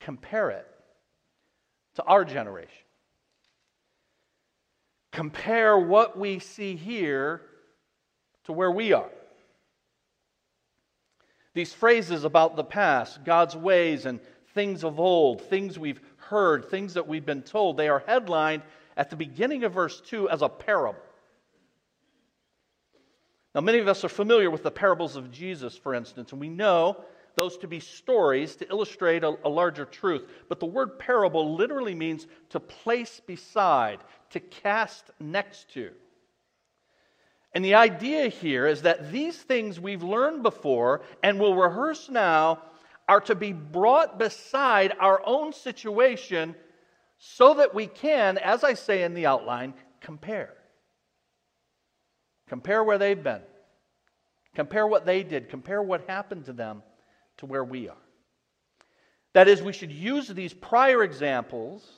[0.00, 0.66] compare it
[1.96, 2.70] to our generation.
[5.12, 7.42] Compare what we see here
[8.44, 9.10] to where we are.
[11.54, 14.20] These phrases about the past, God's ways, and
[14.54, 18.62] things of old, things we've heard, things that we've been told, they are headlined
[18.96, 21.00] at the beginning of verse 2 as a parable.
[23.54, 26.48] Now, many of us are familiar with the parables of Jesus, for instance, and we
[26.48, 27.04] know
[27.36, 30.26] those to be stories to illustrate a, a, larger truth.
[30.48, 34.00] But the word parable literally means to place beside,
[34.32, 35.90] to cast next to.
[37.54, 42.62] And the idea here is that these things we've learned before and will rehearse now
[43.08, 46.54] are to be brought beside our own situation
[47.18, 50.54] so that we can, as I say in the outline, compare.
[52.48, 53.42] Compare where they've been.
[54.54, 55.48] Compare what they did.
[55.48, 56.82] Compare what happened to them
[57.38, 57.96] to where we are.
[59.34, 61.90] That is, we should use these prior examples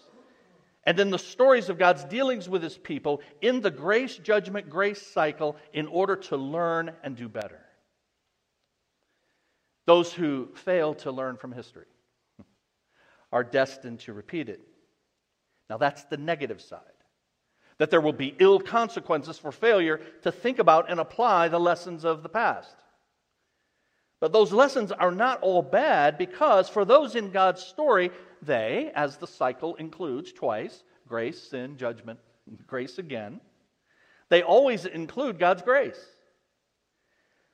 [0.87, 5.01] and then the stories of God's dealings with his people in the grace, judgment, grace
[5.01, 7.61] cycle in order to learn and do better.
[9.87, 11.87] Those who fail to learn from history
[13.32, 14.61] are destined to repeat it.
[15.70, 16.80] Now, that's the negative side.
[17.78, 22.05] That there will be ill consequences for failure to think about and apply the lessons
[22.05, 22.76] of the past.
[24.25, 28.11] But those lessons are not all bad because for those in God's story,
[28.41, 32.18] they, as the cycle includes twice grace, sin, judgment,
[32.66, 33.39] grace again,
[34.31, 36.03] they always include God's grace.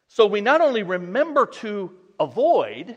[0.07, 1.91] So we not only remember to
[2.21, 2.97] avoid,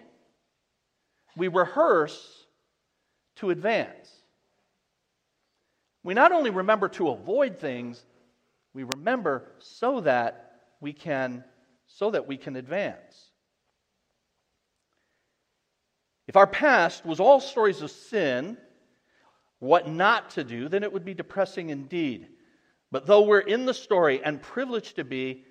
[1.36, 2.46] we rehearse
[3.38, 4.08] to advance.
[6.04, 8.06] We not only remember to avoid things,
[8.76, 11.44] we remember so that we can
[11.88, 13.32] so that we can advance.
[16.28, 18.58] If our past was all stories of sin,
[19.60, 22.28] what not to do, then it would be depressing indeed.
[22.92, 25.46] But though we're in the story and privileged to be,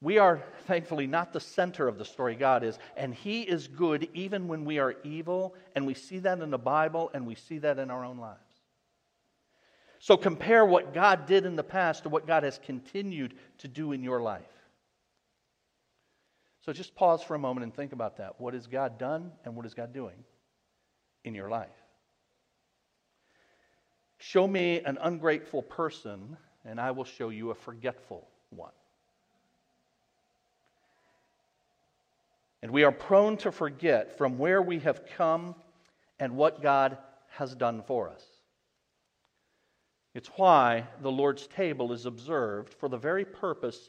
[0.00, 2.78] we are thankfully not the center of the story God is.
[2.96, 5.54] And He is good even when we are evil.
[5.74, 8.38] And we see that in the Bible and we see that in our own lives.
[9.98, 13.92] So compare what God did in the past to what God has continued to do
[13.92, 14.42] in your life.
[16.68, 18.38] So just pause for a moment and think about that.
[18.38, 20.22] What has God done and what is God doing
[21.24, 21.72] in your life?
[24.18, 28.74] Show me an ungrateful person, and I will show you a forgetful one.
[32.60, 35.54] And we are prone to forget from where we have come
[36.20, 36.98] and what God
[37.30, 38.26] has done for us.
[40.14, 43.88] It's why the Lord's table is observed for the very purpose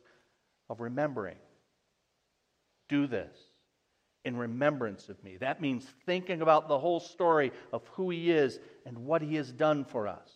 [0.70, 1.36] of remembering
[2.90, 3.38] do this
[4.26, 5.38] in remembrance of me.
[5.38, 9.52] That means thinking about the whole story of who He is and what He has
[9.52, 10.30] done for us.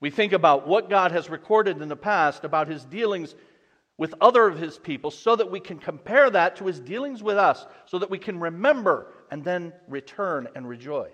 [0.00, 3.34] We think about what God has recorded in the past about His dealings
[3.96, 7.38] with other of His people so that we can compare that to His dealings with
[7.38, 11.08] us, so that we can remember and then return and rejoice.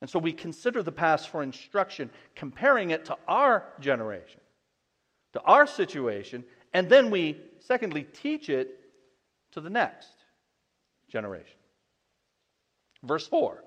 [0.00, 4.40] And so we consider the past for instruction, comparing it to our generation,
[5.32, 8.80] to our situation, and then we, secondly, teach it
[9.52, 10.12] to the next
[11.08, 11.56] generation.
[13.02, 13.62] Verse 4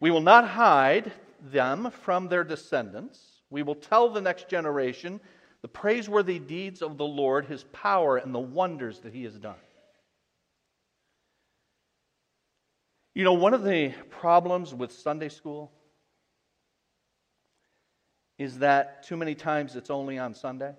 [0.00, 3.18] We will not hide them from their descendants.
[3.50, 5.20] We will tell the next generation
[5.62, 9.54] the praiseworthy deeds of the Lord, his power, and the wonders that he has done.
[13.14, 15.70] You know, one of the problems with Sunday school
[18.38, 20.74] is that too many times it's only on Sunday.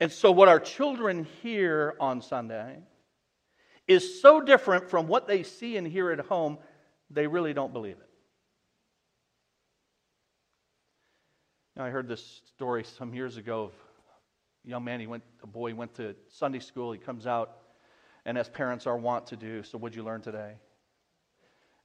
[0.00, 2.78] And so, what our children hear on Sunday
[3.88, 6.58] is so different from what they see and hear at home,
[7.10, 8.08] they really don't believe it.
[11.74, 13.72] Now, I heard this story some years ago of
[14.66, 17.58] a young man, he went, a boy went to Sunday school, he comes out,
[18.24, 20.54] and as parents are wont to do, so what'd you learn today?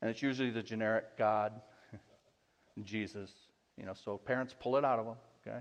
[0.01, 1.61] And it's usually the generic God,
[2.83, 3.31] Jesus,
[3.77, 5.15] you know, so parents pull it out of them,
[5.47, 5.59] okay?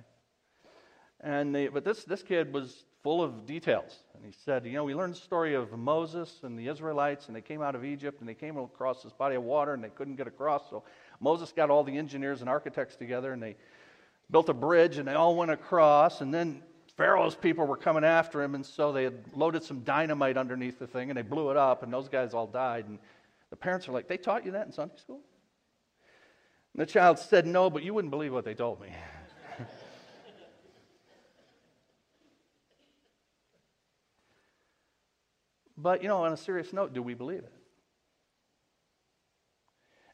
[1.23, 3.99] And they, but this, this kid was full of details.
[4.15, 7.37] And he said, You know, we learned the story of Moses and the Israelites, and
[7.37, 9.89] they came out of Egypt, and they came across this body of water, and they
[9.89, 10.69] couldn't get across.
[10.71, 10.83] So
[11.21, 13.57] Moses got all the engineers and architects together, and they
[14.31, 16.21] built a bridge, and they all went across.
[16.21, 16.63] And then
[16.97, 20.87] Pharaoh's people were coming after him, and so they had loaded some dynamite underneath the
[20.87, 22.87] thing, and they blew it up, and those guys all died.
[22.87, 22.99] And
[23.51, 25.21] the parents are like, They taught you that in Sunday school?
[26.75, 28.89] And the child said, No, but you wouldn't believe what they told me.
[35.83, 37.53] But, you know, on a serious note, do we believe it?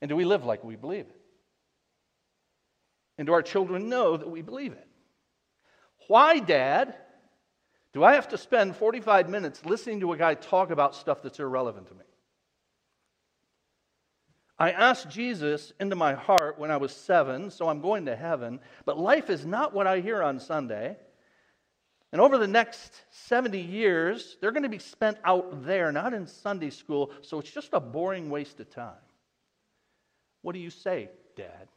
[0.00, 1.20] And do we live like we believe it?
[3.18, 4.86] And do our children know that we believe it?
[6.06, 6.94] Why, Dad,
[7.92, 11.38] do I have to spend 45 minutes listening to a guy talk about stuff that's
[11.38, 12.04] irrelevant to me?
[14.58, 18.60] I asked Jesus into my heart when I was seven, so I'm going to heaven,
[18.84, 20.96] but life is not what I hear on Sunday.
[22.12, 26.26] And over the next 70 years, they're going to be spent out there, not in
[26.26, 28.94] Sunday school, so it's just a boring waste of time.
[30.42, 31.68] What do you say, Dad?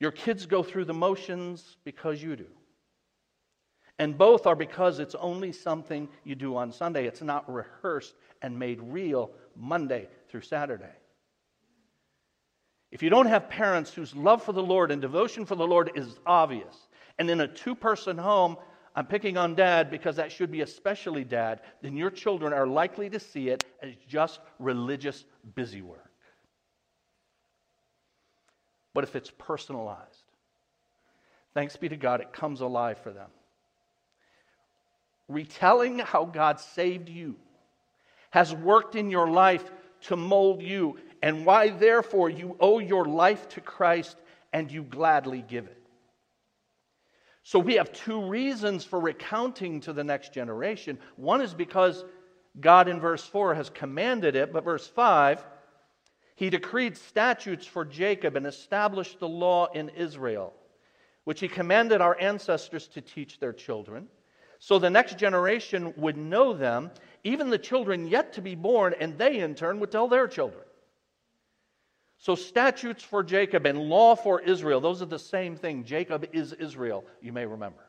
[0.00, 2.46] Your kids go through the motions because you do.
[4.00, 7.06] And both are because it's only something you do on Sunday.
[7.06, 10.94] It's not rehearsed and made real Monday through Saturday.
[12.90, 15.90] If you don't have parents whose love for the Lord and devotion for the Lord
[15.94, 16.87] is obvious,
[17.18, 18.56] and in a two person home,
[18.94, 23.08] I'm picking on dad because that should be especially dad, then your children are likely
[23.10, 26.10] to see it as just religious busy work.
[28.94, 30.24] But if it's personalized,
[31.54, 33.30] thanks be to God, it comes alive for them.
[35.28, 37.36] Retelling how God saved you
[38.30, 39.70] has worked in your life
[40.02, 44.16] to mold you, and why, therefore, you owe your life to Christ
[44.52, 45.77] and you gladly give it.
[47.48, 50.98] So we have two reasons for recounting to the next generation.
[51.16, 52.04] One is because
[52.60, 55.46] God in verse 4 has commanded it, but verse 5,
[56.36, 60.52] he decreed statutes for Jacob and established the law in Israel,
[61.24, 64.08] which he commanded our ancestors to teach their children,
[64.58, 66.90] so the next generation would know them,
[67.24, 70.64] even the children yet to be born, and they in turn would tell their children.
[72.18, 75.84] So, statutes for Jacob and law for Israel, those are the same thing.
[75.84, 77.84] Jacob is Israel, you may remember.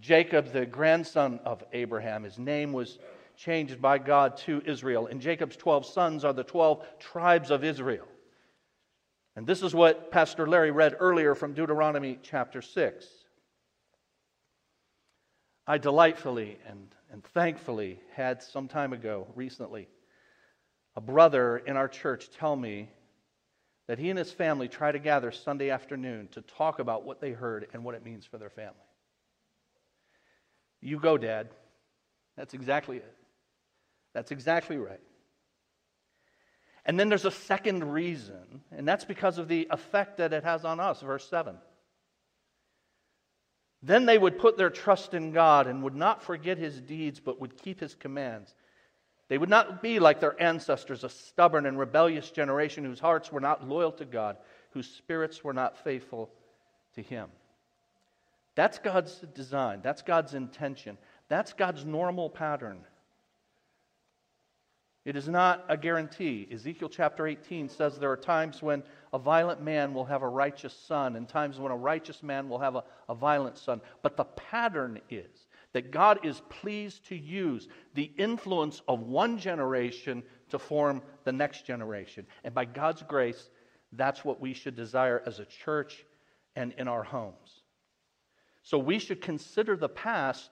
[0.00, 2.98] Jacob, the grandson of Abraham, his name was
[3.36, 5.06] changed by God to Israel.
[5.06, 8.06] And Jacob's 12 sons are the 12 tribes of Israel.
[9.34, 13.06] And this is what Pastor Larry read earlier from Deuteronomy chapter 6.
[15.66, 19.88] I delightfully and, and thankfully had some time ago, recently,
[20.96, 22.90] a brother in our church tell me
[23.86, 27.32] that he and his family try to gather Sunday afternoon to talk about what they
[27.32, 28.74] heard and what it means for their family.
[30.80, 31.48] You go, Dad.
[32.36, 33.14] That's exactly it.
[34.12, 35.00] That's exactly right.
[36.86, 40.64] And then there's a second reason, and that's because of the effect that it has
[40.64, 41.00] on us.
[41.00, 41.56] Verse 7.
[43.82, 47.40] Then they would put their trust in God and would not forget his deeds, but
[47.40, 48.54] would keep his commands.
[49.28, 53.40] They would not be like their ancestors, a stubborn and rebellious generation whose hearts were
[53.40, 54.36] not loyal to God,
[54.70, 56.30] whose spirits were not faithful
[56.94, 57.28] to Him.
[58.54, 59.80] That's God's design.
[59.82, 60.98] That's God's intention.
[61.28, 62.84] That's God's normal pattern.
[65.04, 66.48] It is not a guarantee.
[66.50, 70.72] Ezekiel chapter 18 says there are times when a violent man will have a righteous
[70.72, 73.80] son, and times when a righteous man will have a, a violent son.
[74.02, 75.43] But the pattern is
[75.74, 81.66] that God is pleased to use the influence of one generation to form the next
[81.66, 82.26] generation.
[82.44, 83.50] And by God's grace,
[83.92, 86.06] that's what we should desire as a church
[86.56, 87.62] and in our homes.
[88.62, 90.50] So we should consider the past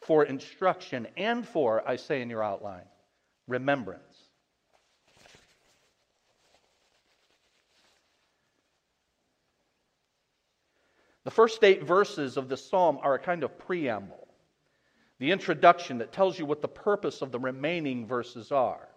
[0.00, 2.86] for instruction and for, I say in your outline,
[3.48, 4.16] remembrance.
[11.24, 14.21] The first eight verses of the psalm are a kind of preamble.
[15.22, 18.88] The introduction that tells you what the purpose of the remaining verses are.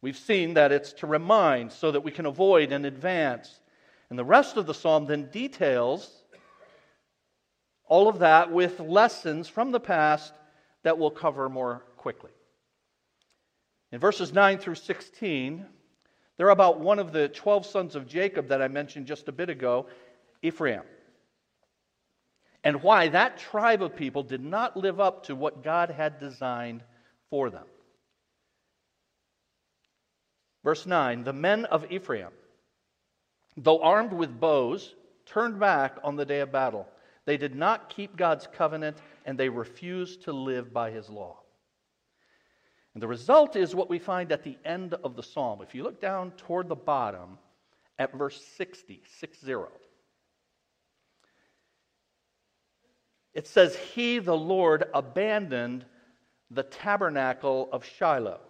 [0.00, 3.58] We've seen that it's to remind so that we can avoid and advance.
[4.08, 6.22] And the rest of the psalm then details
[7.88, 10.32] all of that with lessons from the past
[10.84, 12.30] that we'll cover more quickly.
[13.90, 15.66] In verses 9 through 16,
[16.36, 19.50] they're about one of the 12 sons of Jacob that I mentioned just a bit
[19.50, 19.86] ago,
[20.40, 20.82] Ephraim
[22.66, 26.82] and why that tribe of people did not live up to what God had designed
[27.30, 27.66] for them.
[30.64, 32.32] Verse 9 The men of Ephraim,
[33.56, 34.96] though armed with bows,
[35.26, 36.88] turned back on the day of battle.
[37.24, 41.38] They did not keep God's covenant, and they refused to live by his law.
[42.94, 45.62] And the result is what we find at the end of the psalm.
[45.62, 47.38] If you look down toward the bottom
[47.96, 49.54] at verse 60, 60.
[53.36, 55.84] It says, He, the Lord, abandoned
[56.50, 58.40] the tabernacle of Shiloh.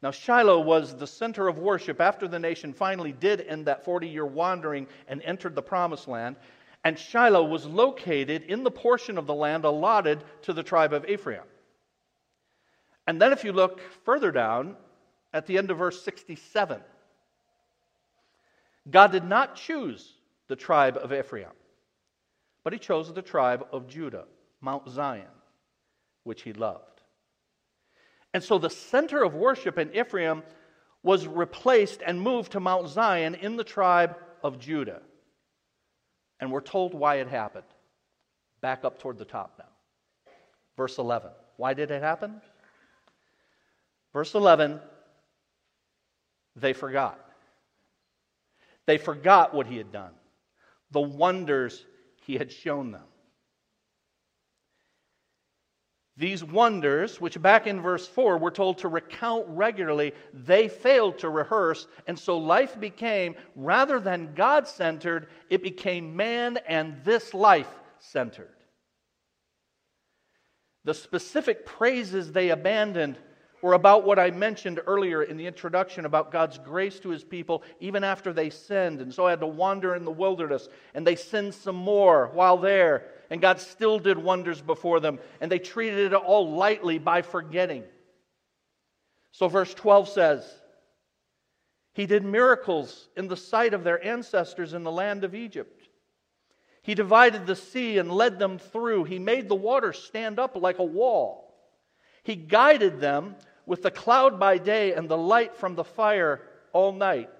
[0.00, 4.08] Now, Shiloh was the center of worship after the nation finally did end that 40
[4.08, 6.36] year wandering and entered the promised land.
[6.84, 11.06] And Shiloh was located in the portion of the land allotted to the tribe of
[11.06, 11.44] Ephraim.
[13.06, 14.74] And then, if you look further down
[15.34, 16.80] at the end of verse 67,
[18.90, 20.14] God did not choose
[20.48, 21.50] the tribe of Ephraim.
[22.64, 24.24] But he chose the tribe of Judah,
[24.60, 25.26] Mount Zion,
[26.24, 27.00] which he loved.
[28.34, 30.42] And so the center of worship in Ephraim
[31.02, 35.02] was replaced and moved to Mount Zion in the tribe of Judah.
[36.40, 37.64] And we're told why it happened.
[38.60, 40.32] Back up toward the top now.
[40.76, 41.30] Verse 11.
[41.56, 42.40] Why did it happen?
[44.12, 44.78] Verse 11,
[46.56, 47.18] they forgot.
[48.86, 50.12] They forgot what he had done,
[50.90, 51.84] the wonders
[52.26, 53.04] he had shown them.
[56.16, 61.30] These wonders, which back in verse 4 we're told to recount regularly, they failed to
[61.30, 67.70] rehearse, and so life became, rather than God centered, it became man and this life
[67.98, 68.54] centered.
[70.84, 73.18] The specific praises they abandoned
[73.62, 77.62] were about what I mentioned earlier in the introduction about God's grace to his people
[77.78, 79.00] even after they sinned.
[79.00, 82.58] And so I had to wander in the wilderness, and they sinned some more while
[82.58, 83.06] there.
[83.30, 87.84] And God still did wonders before them, and they treated it all lightly by forgetting.
[89.30, 90.54] So, verse 12 says,
[91.94, 95.88] He did miracles in the sight of their ancestors in the land of Egypt.
[96.82, 99.04] He divided the sea and led them through.
[99.04, 101.54] He made the water stand up like a wall.
[102.24, 103.36] He guided them
[103.66, 106.40] with the cloud by day and the light from the fire
[106.72, 107.30] all night.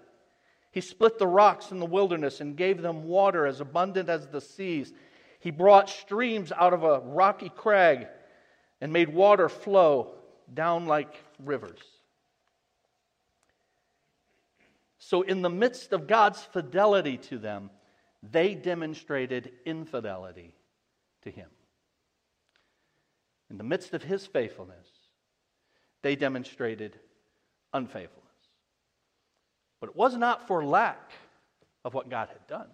[0.70, 4.40] He split the rocks in the wilderness and gave them water as abundant as the
[4.40, 4.92] seas.
[5.40, 8.06] He brought streams out of a rocky crag
[8.80, 10.14] and made water flow
[10.52, 11.80] down like rivers.
[14.98, 17.70] So, in the midst of God's fidelity to them,
[18.22, 20.54] they demonstrated infidelity
[21.22, 21.48] to Him.
[23.50, 24.86] In the midst of His faithfulness,
[26.02, 26.98] they demonstrated
[27.72, 28.22] unfaithfulness.
[29.80, 31.10] But it was not for lack
[31.84, 32.68] of what God had done,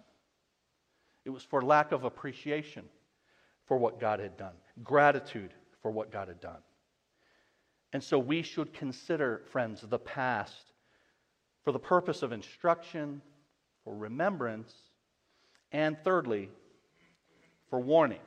[1.25, 2.85] it was for lack of appreciation
[3.65, 6.61] for what God had done, gratitude for what God had done.
[7.93, 10.73] And so we should consider, friends, the past
[11.63, 13.21] for the purpose of instruction,
[13.83, 14.73] for remembrance,
[15.71, 16.49] and thirdly,
[17.69, 18.21] for warning.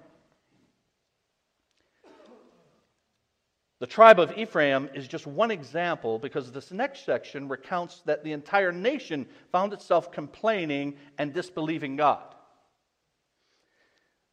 [3.83, 8.31] The tribe of Ephraim is just one example because this next section recounts that the
[8.31, 12.33] entire nation found itself complaining and disbelieving God.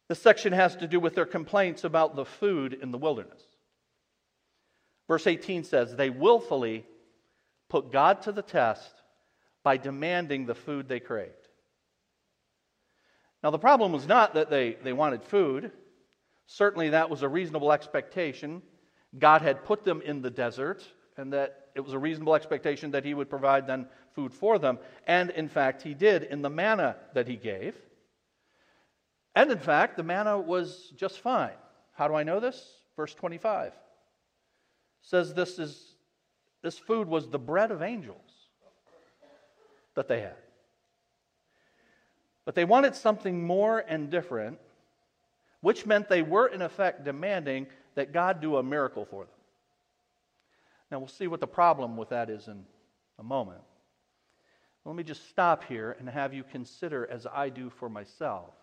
[0.08, 3.42] This section has to do with their complaints about the food in the wilderness.
[5.08, 6.86] Verse 18 says, They willfully
[7.68, 8.94] put God to the test
[9.64, 11.48] by demanding the food they craved.
[13.42, 15.72] Now, the problem was not that they, they wanted food.
[16.46, 18.62] Certainly, that was a reasonable expectation.
[19.18, 20.82] God had put them in the desert
[21.16, 24.78] and that it was a reasonable expectation that He would provide then food for them.
[25.06, 27.74] And in fact, He did in the manna that He gave.
[29.34, 31.52] And in fact, the manna was just fine.
[31.92, 32.80] How do I know this?
[32.96, 33.72] Verse 25
[35.02, 35.94] says this is
[36.62, 38.20] this food was the bread of angels
[39.94, 40.36] that they had.
[42.44, 44.58] But they wanted something more and different,
[45.60, 47.66] which meant they were in effect demanding
[48.00, 49.34] that God do a miracle for them.
[50.90, 52.64] Now, we'll see what the problem with that is in
[53.18, 53.60] a moment.
[54.86, 58.54] Let me just stop here and have you consider, as I do for myself,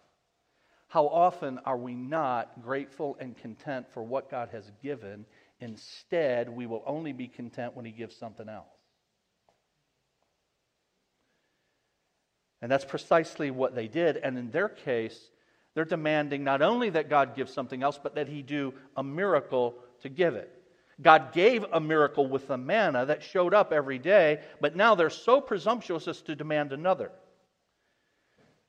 [0.88, 5.23] how often are we not grateful and content for what God has given?
[5.59, 8.65] Instead, we will only be content when He gives something else.
[12.63, 14.17] And that's precisely what they did.
[14.17, 15.29] And in their case,
[15.78, 19.75] they're demanding not only that God give something else, but that He do a miracle
[20.01, 20.51] to give it.
[20.99, 25.11] God gave a miracle with the manna that showed up every day, but now they're
[25.11, 27.11] so presumptuous as to demand another.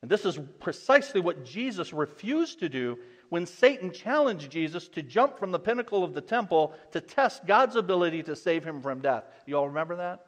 [0.02, 2.98] And this is precisely what Jesus refused to do
[3.30, 7.76] when Satan challenged Jesus to jump from the pinnacle of the temple to test God's
[7.76, 9.24] ability to save him from death.
[9.46, 10.26] You all remember that?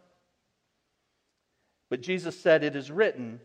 [1.90, 3.38] But Jesus said, It is written,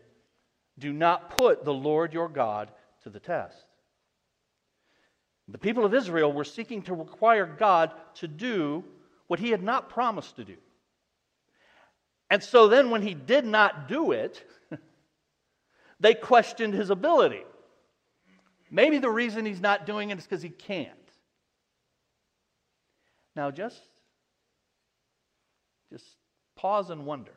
[0.78, 2.70] do not put the Lord your God
[3.06, 3.64] to the test.
[5.46, 8.82] The people of Israel were seeking to require God to do
[9.28, 10.56] what he had not promised to do.
[12.30, 14.44] And so then, when he did not do it,
[16.00, 17.44] they questioned his ability.
[18.72, 20.90] Maybe the reason he's not doing it is because he can't.
[23.36, 23.80] Now, just,
[25.92, 26.16] just
[26.56, 27.34] pause and wonder.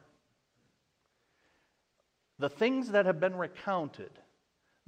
[2.40, 4.10] The things that have been recounted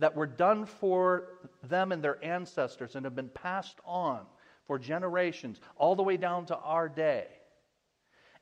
[0.01, 1.27] that were done for
[1.69, 4.21] them and their ancestors and have been passed on
[4.65, 7.27] for generations, all the way down to our day.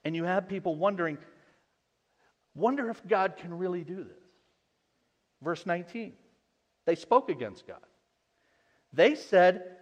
[0.05, 1.17] And you have people wondering,
[2.55, 4.23] wonder if God can really do this.
[5.41, 6.13] Verse 19,
[6.85, 7.77] they spoke against God.
[8.93, 9.75] They said,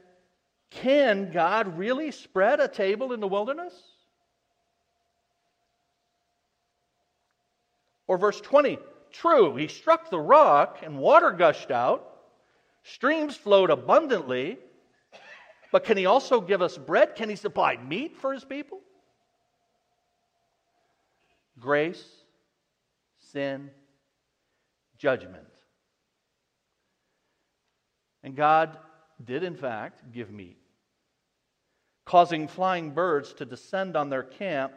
[0.71, 3.73] Can God really spread a table in the wilderness?
[8.07, 8.79] Or verse 20,
[9.19, 12.07] True, he struck the rock and water gushed out,
[12.83, 14.59] streams flowed abundantly,
[15.71, 17.15] but can he also give us bread?
[17.15, 18.79] Can he supply meat for his people?
[21.59, 22.05] Grace,
[23.17, 23.71] sin,
[24.99, 25.47] judgment.
[28.23, 28.77] And God
[29.23, 30.57] did, in fact, give meat,
[32.05, 34.73] causing flying birds to descend on their camp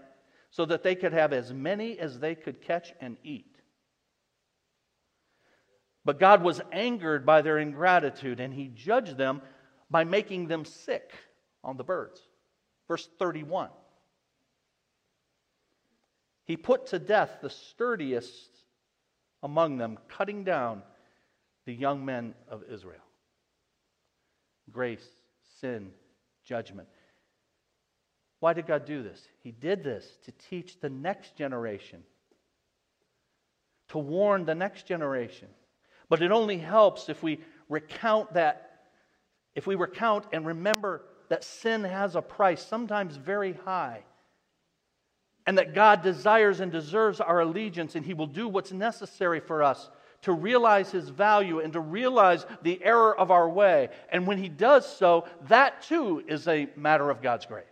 [0.50, 3.49] so that they could have as many as they could catch and eat.
[6.04, 9.42] But God was angered by their ingratitude, and he judged them
[9.90, 11.12] by making them sick
[11.62, 12.20] on the birds.
[12.88, 13.68] Verse 31.
[16.46, 18.50] He put to death the sturdiest
[19.42, 20.82] among them, cutting down
[21.66, 23.04] the young men of Israel.
[24.70, 25.06] Grace,
[25.60, 25.90] sin,
[26.44, 26.88] judgment.
[28.40, 29.20] Why did God do this?
[29.42, 32.02] He did this to teach the next generation,
[33.88, 35.48] to warn the next generation
[36.10, 37.38] but it only helps if we
[37.70, 38.82] recount that,
[39.54, 44.02] if we recount and remember that sin has a price, sometimes very high,
[45.46, 49.62] and that God desires and deserves our allegiance, and He will do what's necessary for
[49.62, 49.88] us
[50.22, 53.88] to realize His value and to realize the error of our way.
[54.10, 57.64] And when He does so, that too is a matter of God's grace.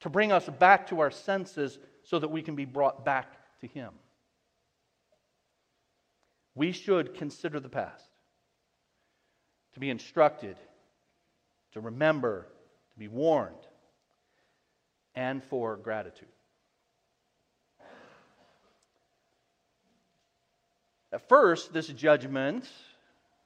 [0.00, 3.32] To bring us back to our senses so that we can be brought back
[3.62, 3.90] to Him
[6.56, 8.08] we should consider the past,
[9.74, 10.56] to be instructed,
[11.72, 12.48] to remember,
[12.92, 13.54] to be warned,
[15.14, 16.28] and for gratitude.
[21.12, 22.68] At first, this judgment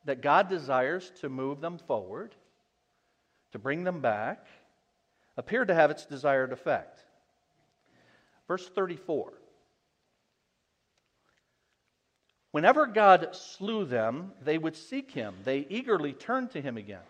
[0.04, 2.34] that God desires to move them forward,
[3.52, 4.46] to bring them back,
[5.36, 7.00] appeared to have its desired effect.
[8.46, 9.32] Verse 34
[12.52, 15.34] Whenever God slew them, they would seek him.
[15.44, 17.02] They eagerly turned to him again.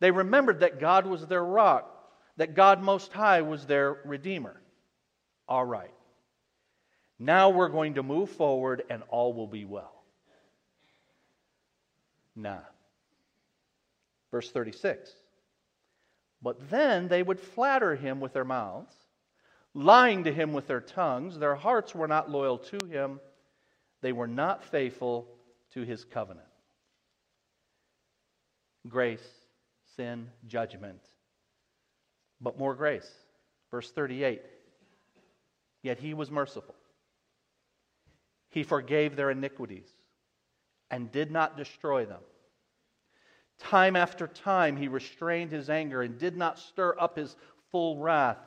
[0.00, 1.88] They remembered that God was their rock,
[2.38, 4.60] that God Most High was their Redeemer.
[5.46, 5.92] All right.
[7.18, 10.02] Now we're going to move forward and all will be well.
[12.34, 12.60] Nah.
[14.30, 15.12] Verse 36.
[16.40, 18.94] But then they would flatter him with their mouths,
[19.74, 21.38] lying to him with their tongues.
[21.38, 23.20] Their hearts were not loyal to him
[24.02, 25.28] they were not faithful
[25.72, 26.46] to his covenant.
[28.88, 29.26] Grace,
[29.96, 31.00] sin, judgment,
[32.40, 33.10] but more grace.
[33.70, 34.42] Verse 38
[35.82, 36.74] Yet he was merciful.
[38.50, 39.88] He forgave their iniquities
[40.90, 42.20] and did not destroy them.
[43.58, 47.34] Time after time, he restrained his anger and did not stir up his
[47.70, 48.38] full wrath.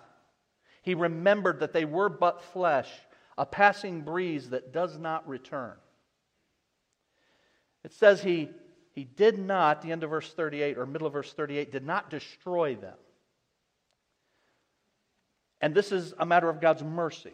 [0.84, 2.89] He remembered that they were but flesh
[3.38, 5.73] a passing breeze that does not return.
[7.83, 8.49] It says he,
[8.93, 12.09] he did not, the end of verse 38 or middle of verse 38, did not
[12.09, 12.95] destroy them.
[15.61, 17.33] And this is a matter of God's mercy.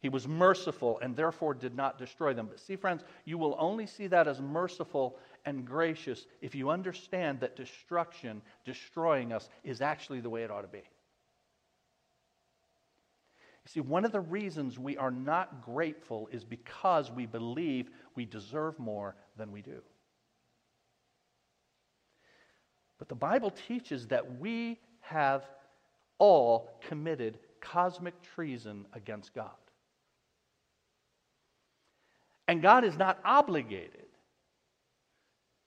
[0.00, 2.46] He was merciful and therefore did not destroy them.
[2.46, 7.40] But see, friends, you will only see that as merciful and gracious if you understand
[7.40, 10.82] that destruction, destroying us, is actually the way it ought to be.
[13.66, 18.78] See, one of the reasons we are not grateful is because we believe we deserve
[18.78, 19.82] more than we do.
[22.98, 25.44] But the Bible teaches that we have
[26.18, 29.50] all committed cosmic treason against God.
[32.48, 34.06] And God is not obligated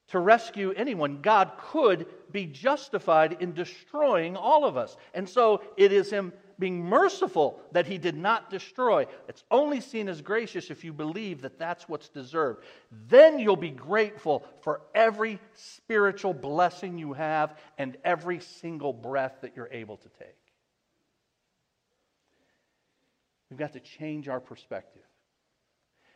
[0.08, 1.22] to rescue anyone.
[1.22, 4.96] God could be justified in destroying all of us.
[5.14, 9.08] And so it is Him being merciful that He did not destroy.
[9.28, 12.66] It's only seen as gracious if you believe that that's what's deserved.
[13.08, 19.56] Then you'll be grateful for every spiritual blessing you have and every single breath that
[19.56, 20.36] you're able to take.
[23.50, 25.02] We've got to change our perspective.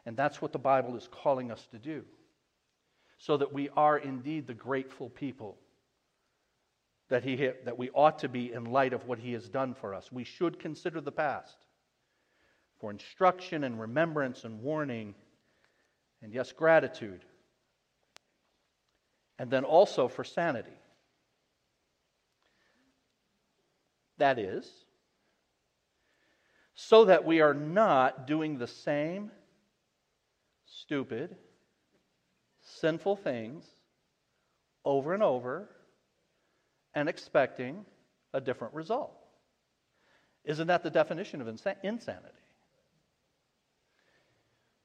[0.05, 2.03] And that's what the Bible is calling us to do,
[3.17, 5.57] so that we are indeed the grateful people
[7.09, 9.93] that, he, that we ought to be in light of what He has done for
[9.93, 10.11] us.
[10.11, 11.57] We should consider the past
[12.79, 15.15] for instruction and remembrance and warning,
[16.21, 17.23] and yes, gratitude.
[19.39, 20.77] And then also for sanity.
[24.17, 24.69] That is,
[26.75, 29.31] so that we are not doing the same
[30.65, 31.35] stupid,
[32.61, 33.65] sinful things
[34.85, 35.69] over and over
[36.95, 37.85] and expecting
[38.33, 39.15] a different result.
[40.45, 42.33] Isn't that the definition of insanity?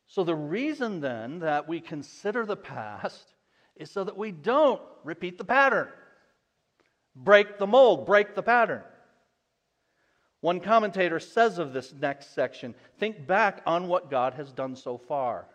[0.07, 3.35] So, the reason then that we consider the past
[3.77, 5.89] is so that we don't repeat the pattern,
[7.15, 8.83] break the mold, break the pattern.
[10.41, 14.97] One commentator says of this next section think back on what God has done so
[14.97, 15.47] far.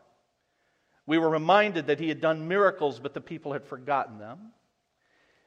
[1.06, 4.52] We were reminded that he had done miracles, but the people had forgotten them.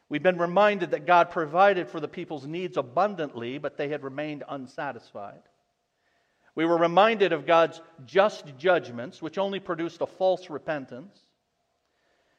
[0.09, 4.45] We've been reminded that God provided for the people's needs abundantly, but they had remained
[4.49, 5.43] unsatisfied.
[6.55, 11.19] We were reminded of God's just judgments, which only produced a false repentance.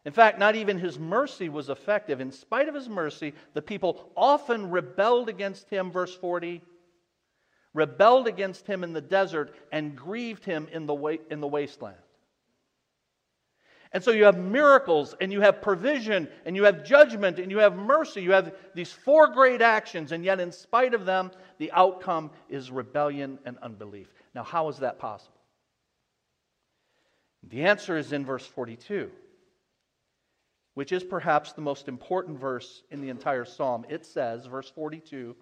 [0.05, 2.21] In fact, not even his mercy was effective.
[2.21, 6.61] In spite of his mercy, the people often rebelled against him, verse 40,
[7.73, 11.97] rebelled against him in the desert, and grieved him in the, wa- in the wasteland.
[13.93, 17.59] And so you have miracles, and you have provision, and you have judgment, and you
[17.59, 18.21] have mercy.
[18.21, 22.69] You have these four great actions, and yet, in spite of them, the outcome is
[22.69, 24.13] rebellion and unbelief.
[24.35, 25.37] Now, how is that possible?
[27.49, 29.09] The answer is in verse 42,
[30.73, 33.85] which is perhaps the most important verse in the entire psalm.
[33.89, 35.35] It says, verse 42,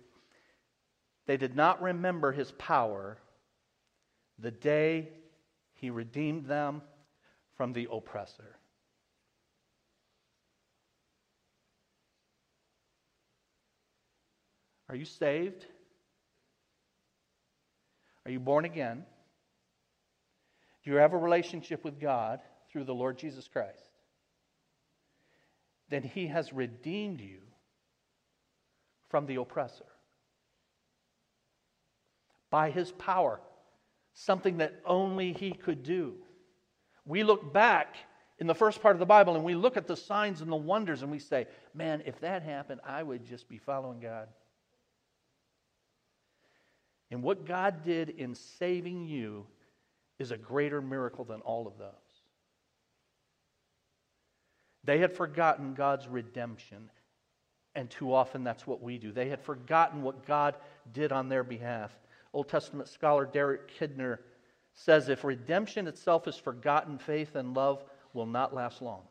[1.25, 3.17] they did not remember his power
[4.37, 5.09] the day
[5.73, 6.81] he redeemed them
[7.55, 8.57] from the oppressor.
[14.89, 15.65] Are you saved?
[18.25, 19.03] Are you born again?
[20.83, 22.39] Do you have a relationship with God
[22.71, 23.89] through the Lord Jesus Christ?
[25.89, 27.39] Then He has redeemed you
[29.09, 29.85] from the oppressor
[32.51, 33.39] by His power,
[34.13, 36.15] something that only He could do
[37.05, 37.95] we look back
[38.39, 40.55] in the first part of the Bible and we look at the signs and the
[40.55, 44.27] wonders and we say, man, if that happened, I would just be following God.
[47.11, 49.45] And what God did in saving you
[50.19, 51.91] is a greater miracle than all of those.
[54.83, 56.89] They had forgotten God's redemption,
[57.73, 59.11] and too often that's what we do.
[59.11, 60.55] They had forgotten what God
[60.93, 61.91] did on their behalf.
[62.33, 64.19] Old Testament scholar Derek Kidner
[64.75, 69.01] says if redemption itself is forgotten, faith and love will not last long.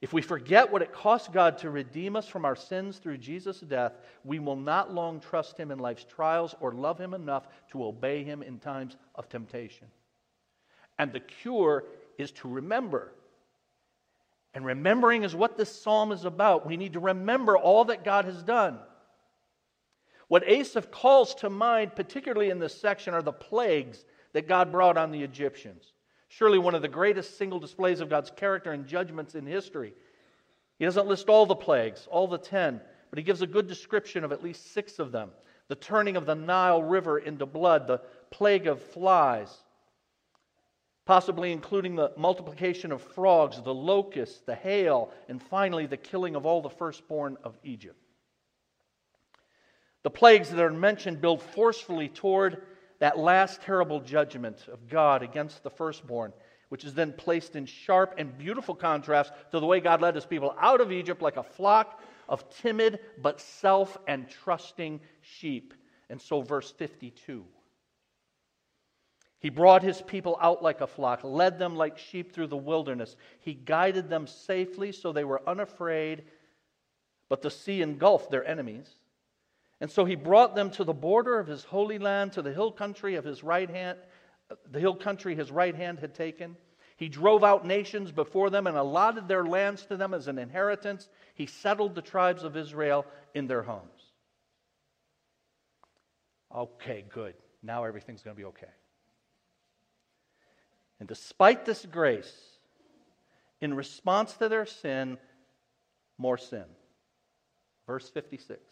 [0.00, 3.60] If we forget what it cost God to redeem us from our sins through Jesus'
[3.60, 3.92] death,
[4.24, 8.24] we will not long trust Him in life's trials or love Him enough to obey
[8.24, 9.86] Him in times of temptation.
[10.98, 11.84] And the cure
[12.18, 13.12] is to remember.
[14.54, 16.66] And remembering is what this psalm is about.
[16.66, 18.78] We need to remember all that God has done.
[20.26, 24.96] What Asaph calls to mind, particularly in this section, are the plagues that God brought
[24.96, 25.92] on the Egyptians.
[26.28, 29.92] Surely one of the greatest single displays of God's character and judgments in history.
[30.78, 32.80] He doesn't list all the plagues, all the ten,
[33.10, 35.30] but he gives a good description of at least six of them
[35.68, 39.50] the turning of the Nile River into blood, the plague of flies,
[41.06, 46.44] possibly including the multiplication of frogs, the locusts, the hail, and finally the killing of
[46.44, 47.96] all the firstborn of Egypt.
[50.02, 52.62] The plagues that are mentioned build forcefully toward
[53.02, 56.32] that last terrible judgment of God against the firstborn,
[56.68, 60.24] which is then placed in sharp and beautiful contrast to the way God led his
[60.24, 65.74] people out of Egypt like a flock of timid but self and trusting sheep.
[66.10, 67.44] And so, verse 52.
[69.40, 73.16] He brought his people out like a flock, led them like sheep through the wilderness.
[73.40, 76.22] He guided them safely so they were unafraid,
[77.28, 78.88] but the sea engulfed their enemies.
[79.82, 82.70] And so he brought them to the border of his holy land, to the hill
[82.70, 83.98] country of his right hand,
[84.70, 86.56] the hill country his right hand had taken.
[86.96, 91.08] He drove out nations before them and allotted their lands to them as an inheritance.
[91.34, 93.04] He settled the tribes of Israel
[93.34, 94.12] in their homes.
[96.54, 97.34] Okay, good.
[97.60, 98.70] Now everything's going to be okay.
[101.00, 102.32] And despite this grace,
[103.60, 105.18] in response to their sin,
[106.18, 106.66] more sin.
[107.88, 108.71] Verse 56.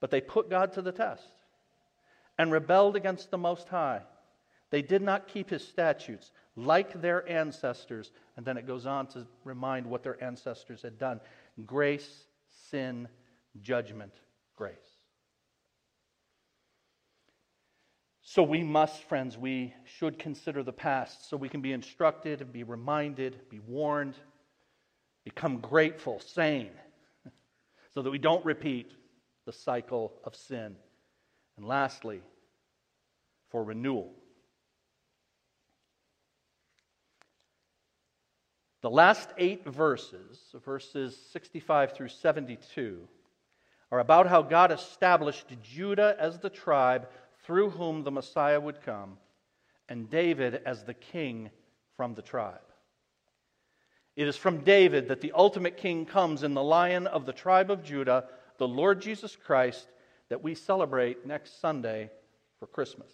[0.00, 1.28] But they put God to the test
[2.38, 4.02] and rebelled against the Most High.
[4.70, 8.10] They did not keep his statutes like their ancestors.
[8.36, 11.20] And then it goes on to remind what their ancestors had done
[11.64, 12.24] grace,
[12.70, 13.08] sin,
[13.62, 14.12] judgment,
[14.56, 14.74] grace.
[18.22, 22.52] So we must, friends, we should consider the past so we can be instructed and
[22.52, 24.14] be reminded, be warned,
[25.24, 26.72] become grateful, sane,
[27.94, 28.92] so that we don't repeat
[29.46, 30.76] the cycle of sin.
[31.56, 32.20] And lastly,
[33.48, 34.12] for renewal.
[38.82, 43.08] The last eight verses, verses 65 through 72,
[43.90, 47.08] are about how God established Judah as the tribe
[47.44, 49.18] through whom the Messiah would come,
[49.88, 51.50] and David as the king
[51.96, 52.60] from the tribe.
[54.16, 57.70] It is from David that the ultimate king comes in the lion of the tribe
[57.70, 58.24] of Judah,
[58.58, 59.86] the Lord Jesus Christ,
[60.28, 62.10] that we celebrate next Sunday
[62.58, 63.10] for Christmas.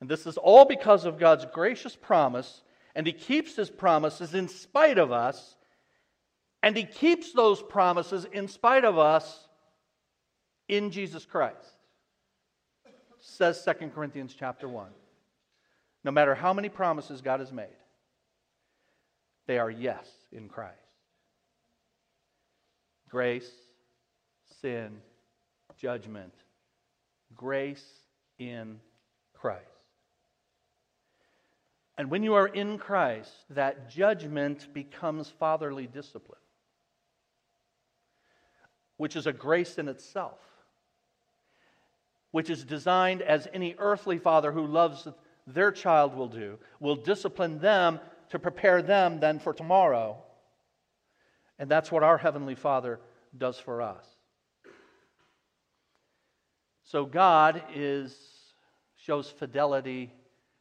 [0.00, 2.62] And this is all because of God's gracious promise,
[2.94, 5.56] and He keeps His promises in spite of us,
[6.62, 9.48] and He keeps those promises in spite of us
[10.68, 11.74] in Jesus Christ
[13.24, 14.88] says 2 Corinthians chapter 1.
[16.04, 17.66] No matter how many promises God has made,
[19.46, 20.76] they are yes in Christ.
[23.08, 23.50] Grace,
[24.64, 25.02] sin,
[25.76, 26.32] judgment.
[27.34, 27.84] Grace
[28.38, 28.80] in
[29.34, 29.60] Christ.
[31.98, 36.40] And when you are in Christ, that judgment becomes fatherly discipline,
[38.96, 40.38] which is a grace in itself
[42.30, 45.06] which is designed as any earthly father who loves
[45.46, 50.16] their child will do, will discipline them to prepare them then for tomorrow.
[51.60, 52.98] And that's what our Heavenly Father
[53.38, 54.13] does for us.
[56.84, 58.16] So God is,
[58.96, 60.12] shows fidelity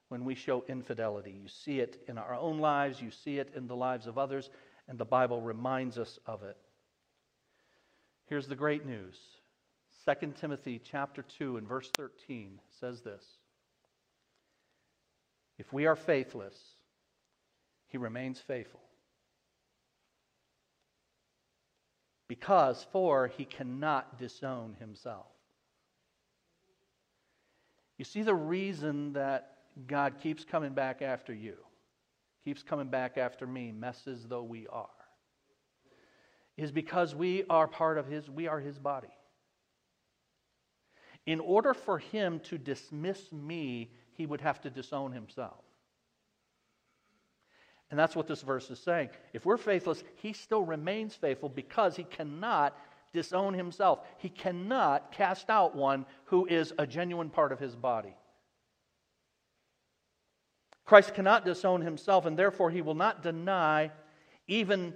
[0.07, 1.31] when we show infidelity.
[1.31, 4.49] You see it in our own lives, you see it in the lives of others,
[4.87, 6.57] and the Bible reminds us of it.
[8.27, 9.17] Here's the great news
[10.07, 13.23] 2 Timothy chapter 2 and verse 13 says this.
[15.57, 16.57] If we are faithless,
[17.87, 18.81] he remains faithful.
[22.27, 25.32] Because for he cannot disown himself.
[28.03, 31.55] You see the reason that God keeps coming back after you,
[32.43, 34.89] keeps coming back after me, messes though we are,
[36.57, 39.07] is because we are part of his, we are his body.
[41.27, 45.63] In order for him to dismiss me, he would have to disown himself.
[47.89, 49.11] And that's what this verse is saying.
[49.31, 52.75] If we're faithless, he still remains faithful because he cannot
[53.13, 53.99] disown himself.
[54.17, 58.15] He cannot cast out one who is a genuine part of his body.
[60.85, 63.91] Christ cannot disown himself, and therefore he will not deny
[64.47, 64.93] even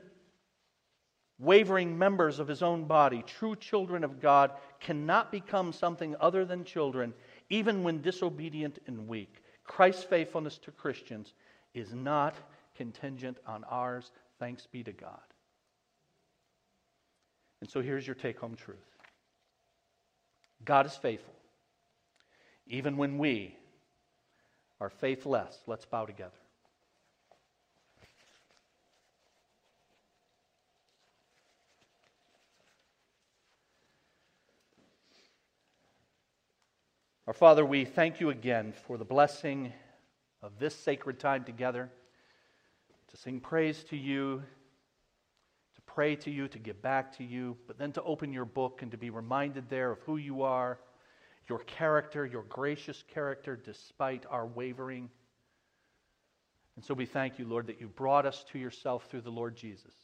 [1.39, 6.63] wavering members of his own body, true children of God, cannot become something other than
[6.63, 7.13] children,
[7.49, 9.43] even when disobedient and weak.
[9.63, 11.33] Christ's faithfulness to Christians
[11.73, 12.35] is not
[12.75, 14.11] contingent on ours.
[14.39, 15.19] Thanks be to God.
[17.61, 18.85] And so here's your take home truth
[20.63, 21.33] God is faithful,
[22.67, 23.55] even when we
[24.79, 25.57] are faithless.
[25.65, 26.31] Let's bow together.
[37.27, 39.73] Our Father, we thank you again for the blessing
[40.41, 41.89] of this sacred time together
[43.09, 44.43] to sing praise to you,
[45.97, 48.91] pray to you, to give back to you, but then to open your book and
[48.91, 50.77] to be reminded there of who you are,
[51.49, 55.09] your character, your gracious character, despite our wavering.
[56.75, 59.55] And so we thank you, Lord, that you brought us to yourself through the Lord
[59.55, 59.95] Jesus.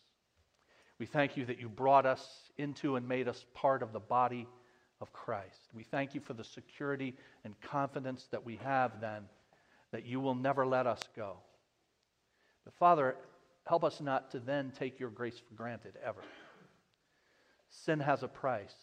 [0.98, 4.48] We thank you that you brought us into and made us part of the body
[5.00, 5.70] of Christ.
[5.76, 7.14] We thank you for the security
[7.44, 9.26] and confidence that we have then
[9.92, 11.38] that you will never let us go.
[12.64, 13.16] But Father,
[13.66, 16.22] help us not to then take your grace for granted ever.
[17.70, 18.76] Sin has a price,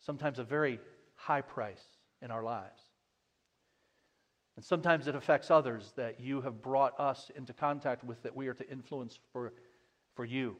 [0.00, 0.78] sometimes a very
[1.14, 1.82] high price
[2.22, 2.80] in our lives.
[4.56, 8.48] And sometimes it affects others that you have brought us into contact with that we
[8.48, 9.52] are to influence for,
[10.14, 10.56] for you,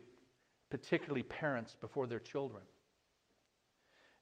[0.71, 2.63] particularly parents before their children.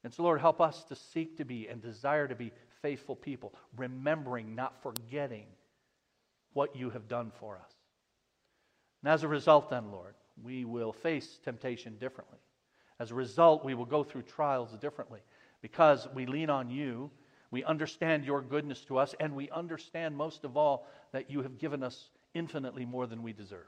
[0.05, 3.53] And so, Lord, help us to seek to be and desire to be faithful people,
[3.75, 5.47] remembering, not forgetting
[6.53, 7.74] what you have done for us.
[9.05, 12.39] And as a result, then, Lord, we will face temptation differently.
[12.99, 15.19] As a result, we will go through trials differently
[15.61, 17.11] because we lean on you,
[17.51, 21.59] we understand your goodness to us, and we understand most of all that you have
[21.59, 23.67] given us infinitely more than we deserve.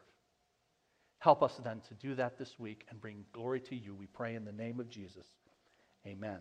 [1.20, 3.94] Help us then to do that this week and bring glory to you.
[3.94, 5.28] We pray in the name of Jesus.
[6.08, 6.40] Amen.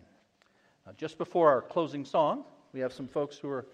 [0.87, 3.67] Now, just before our closing song, we have some folks who are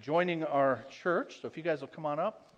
[0.00, 1.42] joining our church.
[1.42, 2.51] So if you guys will come on up.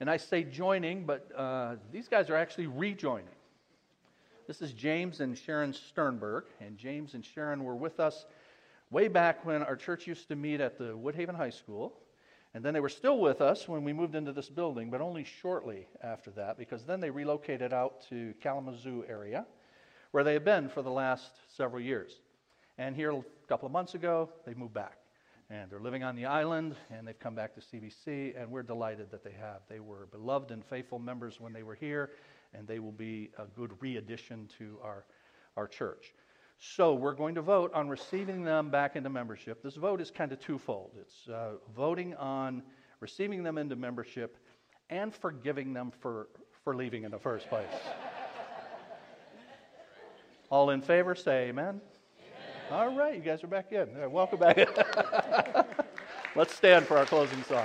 [0.00, 3.26] And I say joining, but uh, these guys are actually rejoining.
[4.46, 6.44] This is James and Sharon Sternberg.
[6.60, 8.24] And James and Sharon were with us
[8.90, 11.94] way back when our church used to meet at the Woodhaven High School.
[12.54, 15.24] And then they were still with us when we moved into this building, but only
[15.24, 19.44] shortly after that, because then they relocated out to Kalamazoo area,
[20.12, 22.20] where they have been for the last several years.
[22.78, 24.96] And here a couple of months ago, they moved back.
[25.50, 29.10] And they're living on the island, and they've come back to CBC, and we're delighted
[29.10, 29.62] that they have.
[29.66, 32.10] They were beloved and faithful members when they were here,
[32.52, 35.04] and they will be a good re addition to our,
[35.56, 36.12] our church.
[36.58, 39.62] So we're going to vote on receiving them back into membership.
[39.62, 42.62] This vote is kind of twofold it's uh, voting on
[43.00, 44.36] receiving them into membership
[44.90, 46.28] and forgiving them for,
[46.64, 47.66] for leaving in the first place.
[50.50, 51.80] All in favor, say amen.
[52.70, 53.88] All right, you guys are back in.
[53.98, 54.58] Right, welcome back.
[56.36, 57.64] Let's stand for our closing song.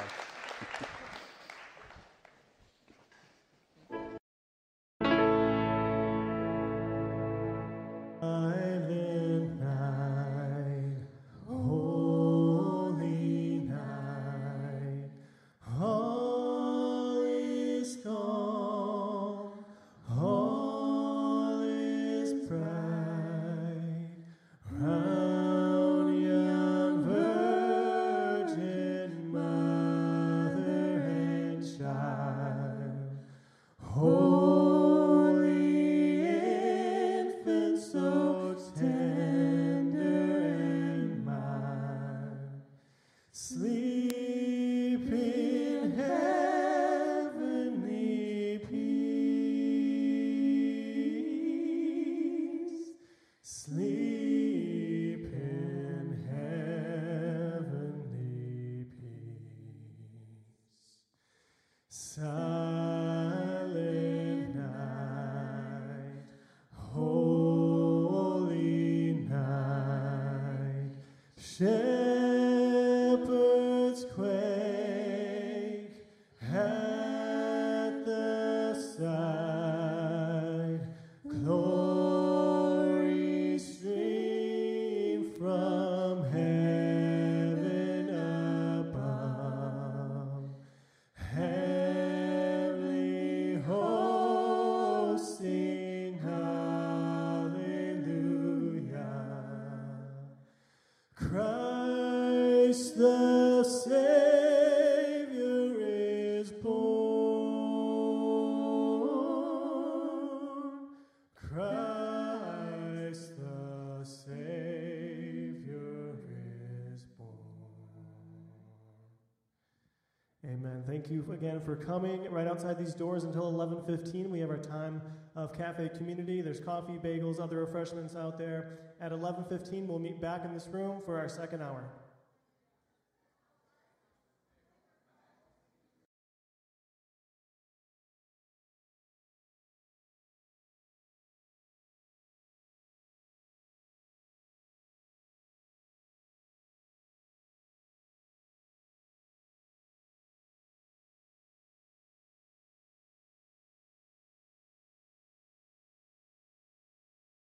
[121.63, 122.29] For coming.
[122.29, 125.01] Right outside these doors until 11:15, we have our time
[125.35, 126.41] of cafe community.
[126.41, 128.79] There's coffee, bagels, other refreshments out there.
[129.01, 131.83] At 11:15, we'll meet back in this room for our second hour.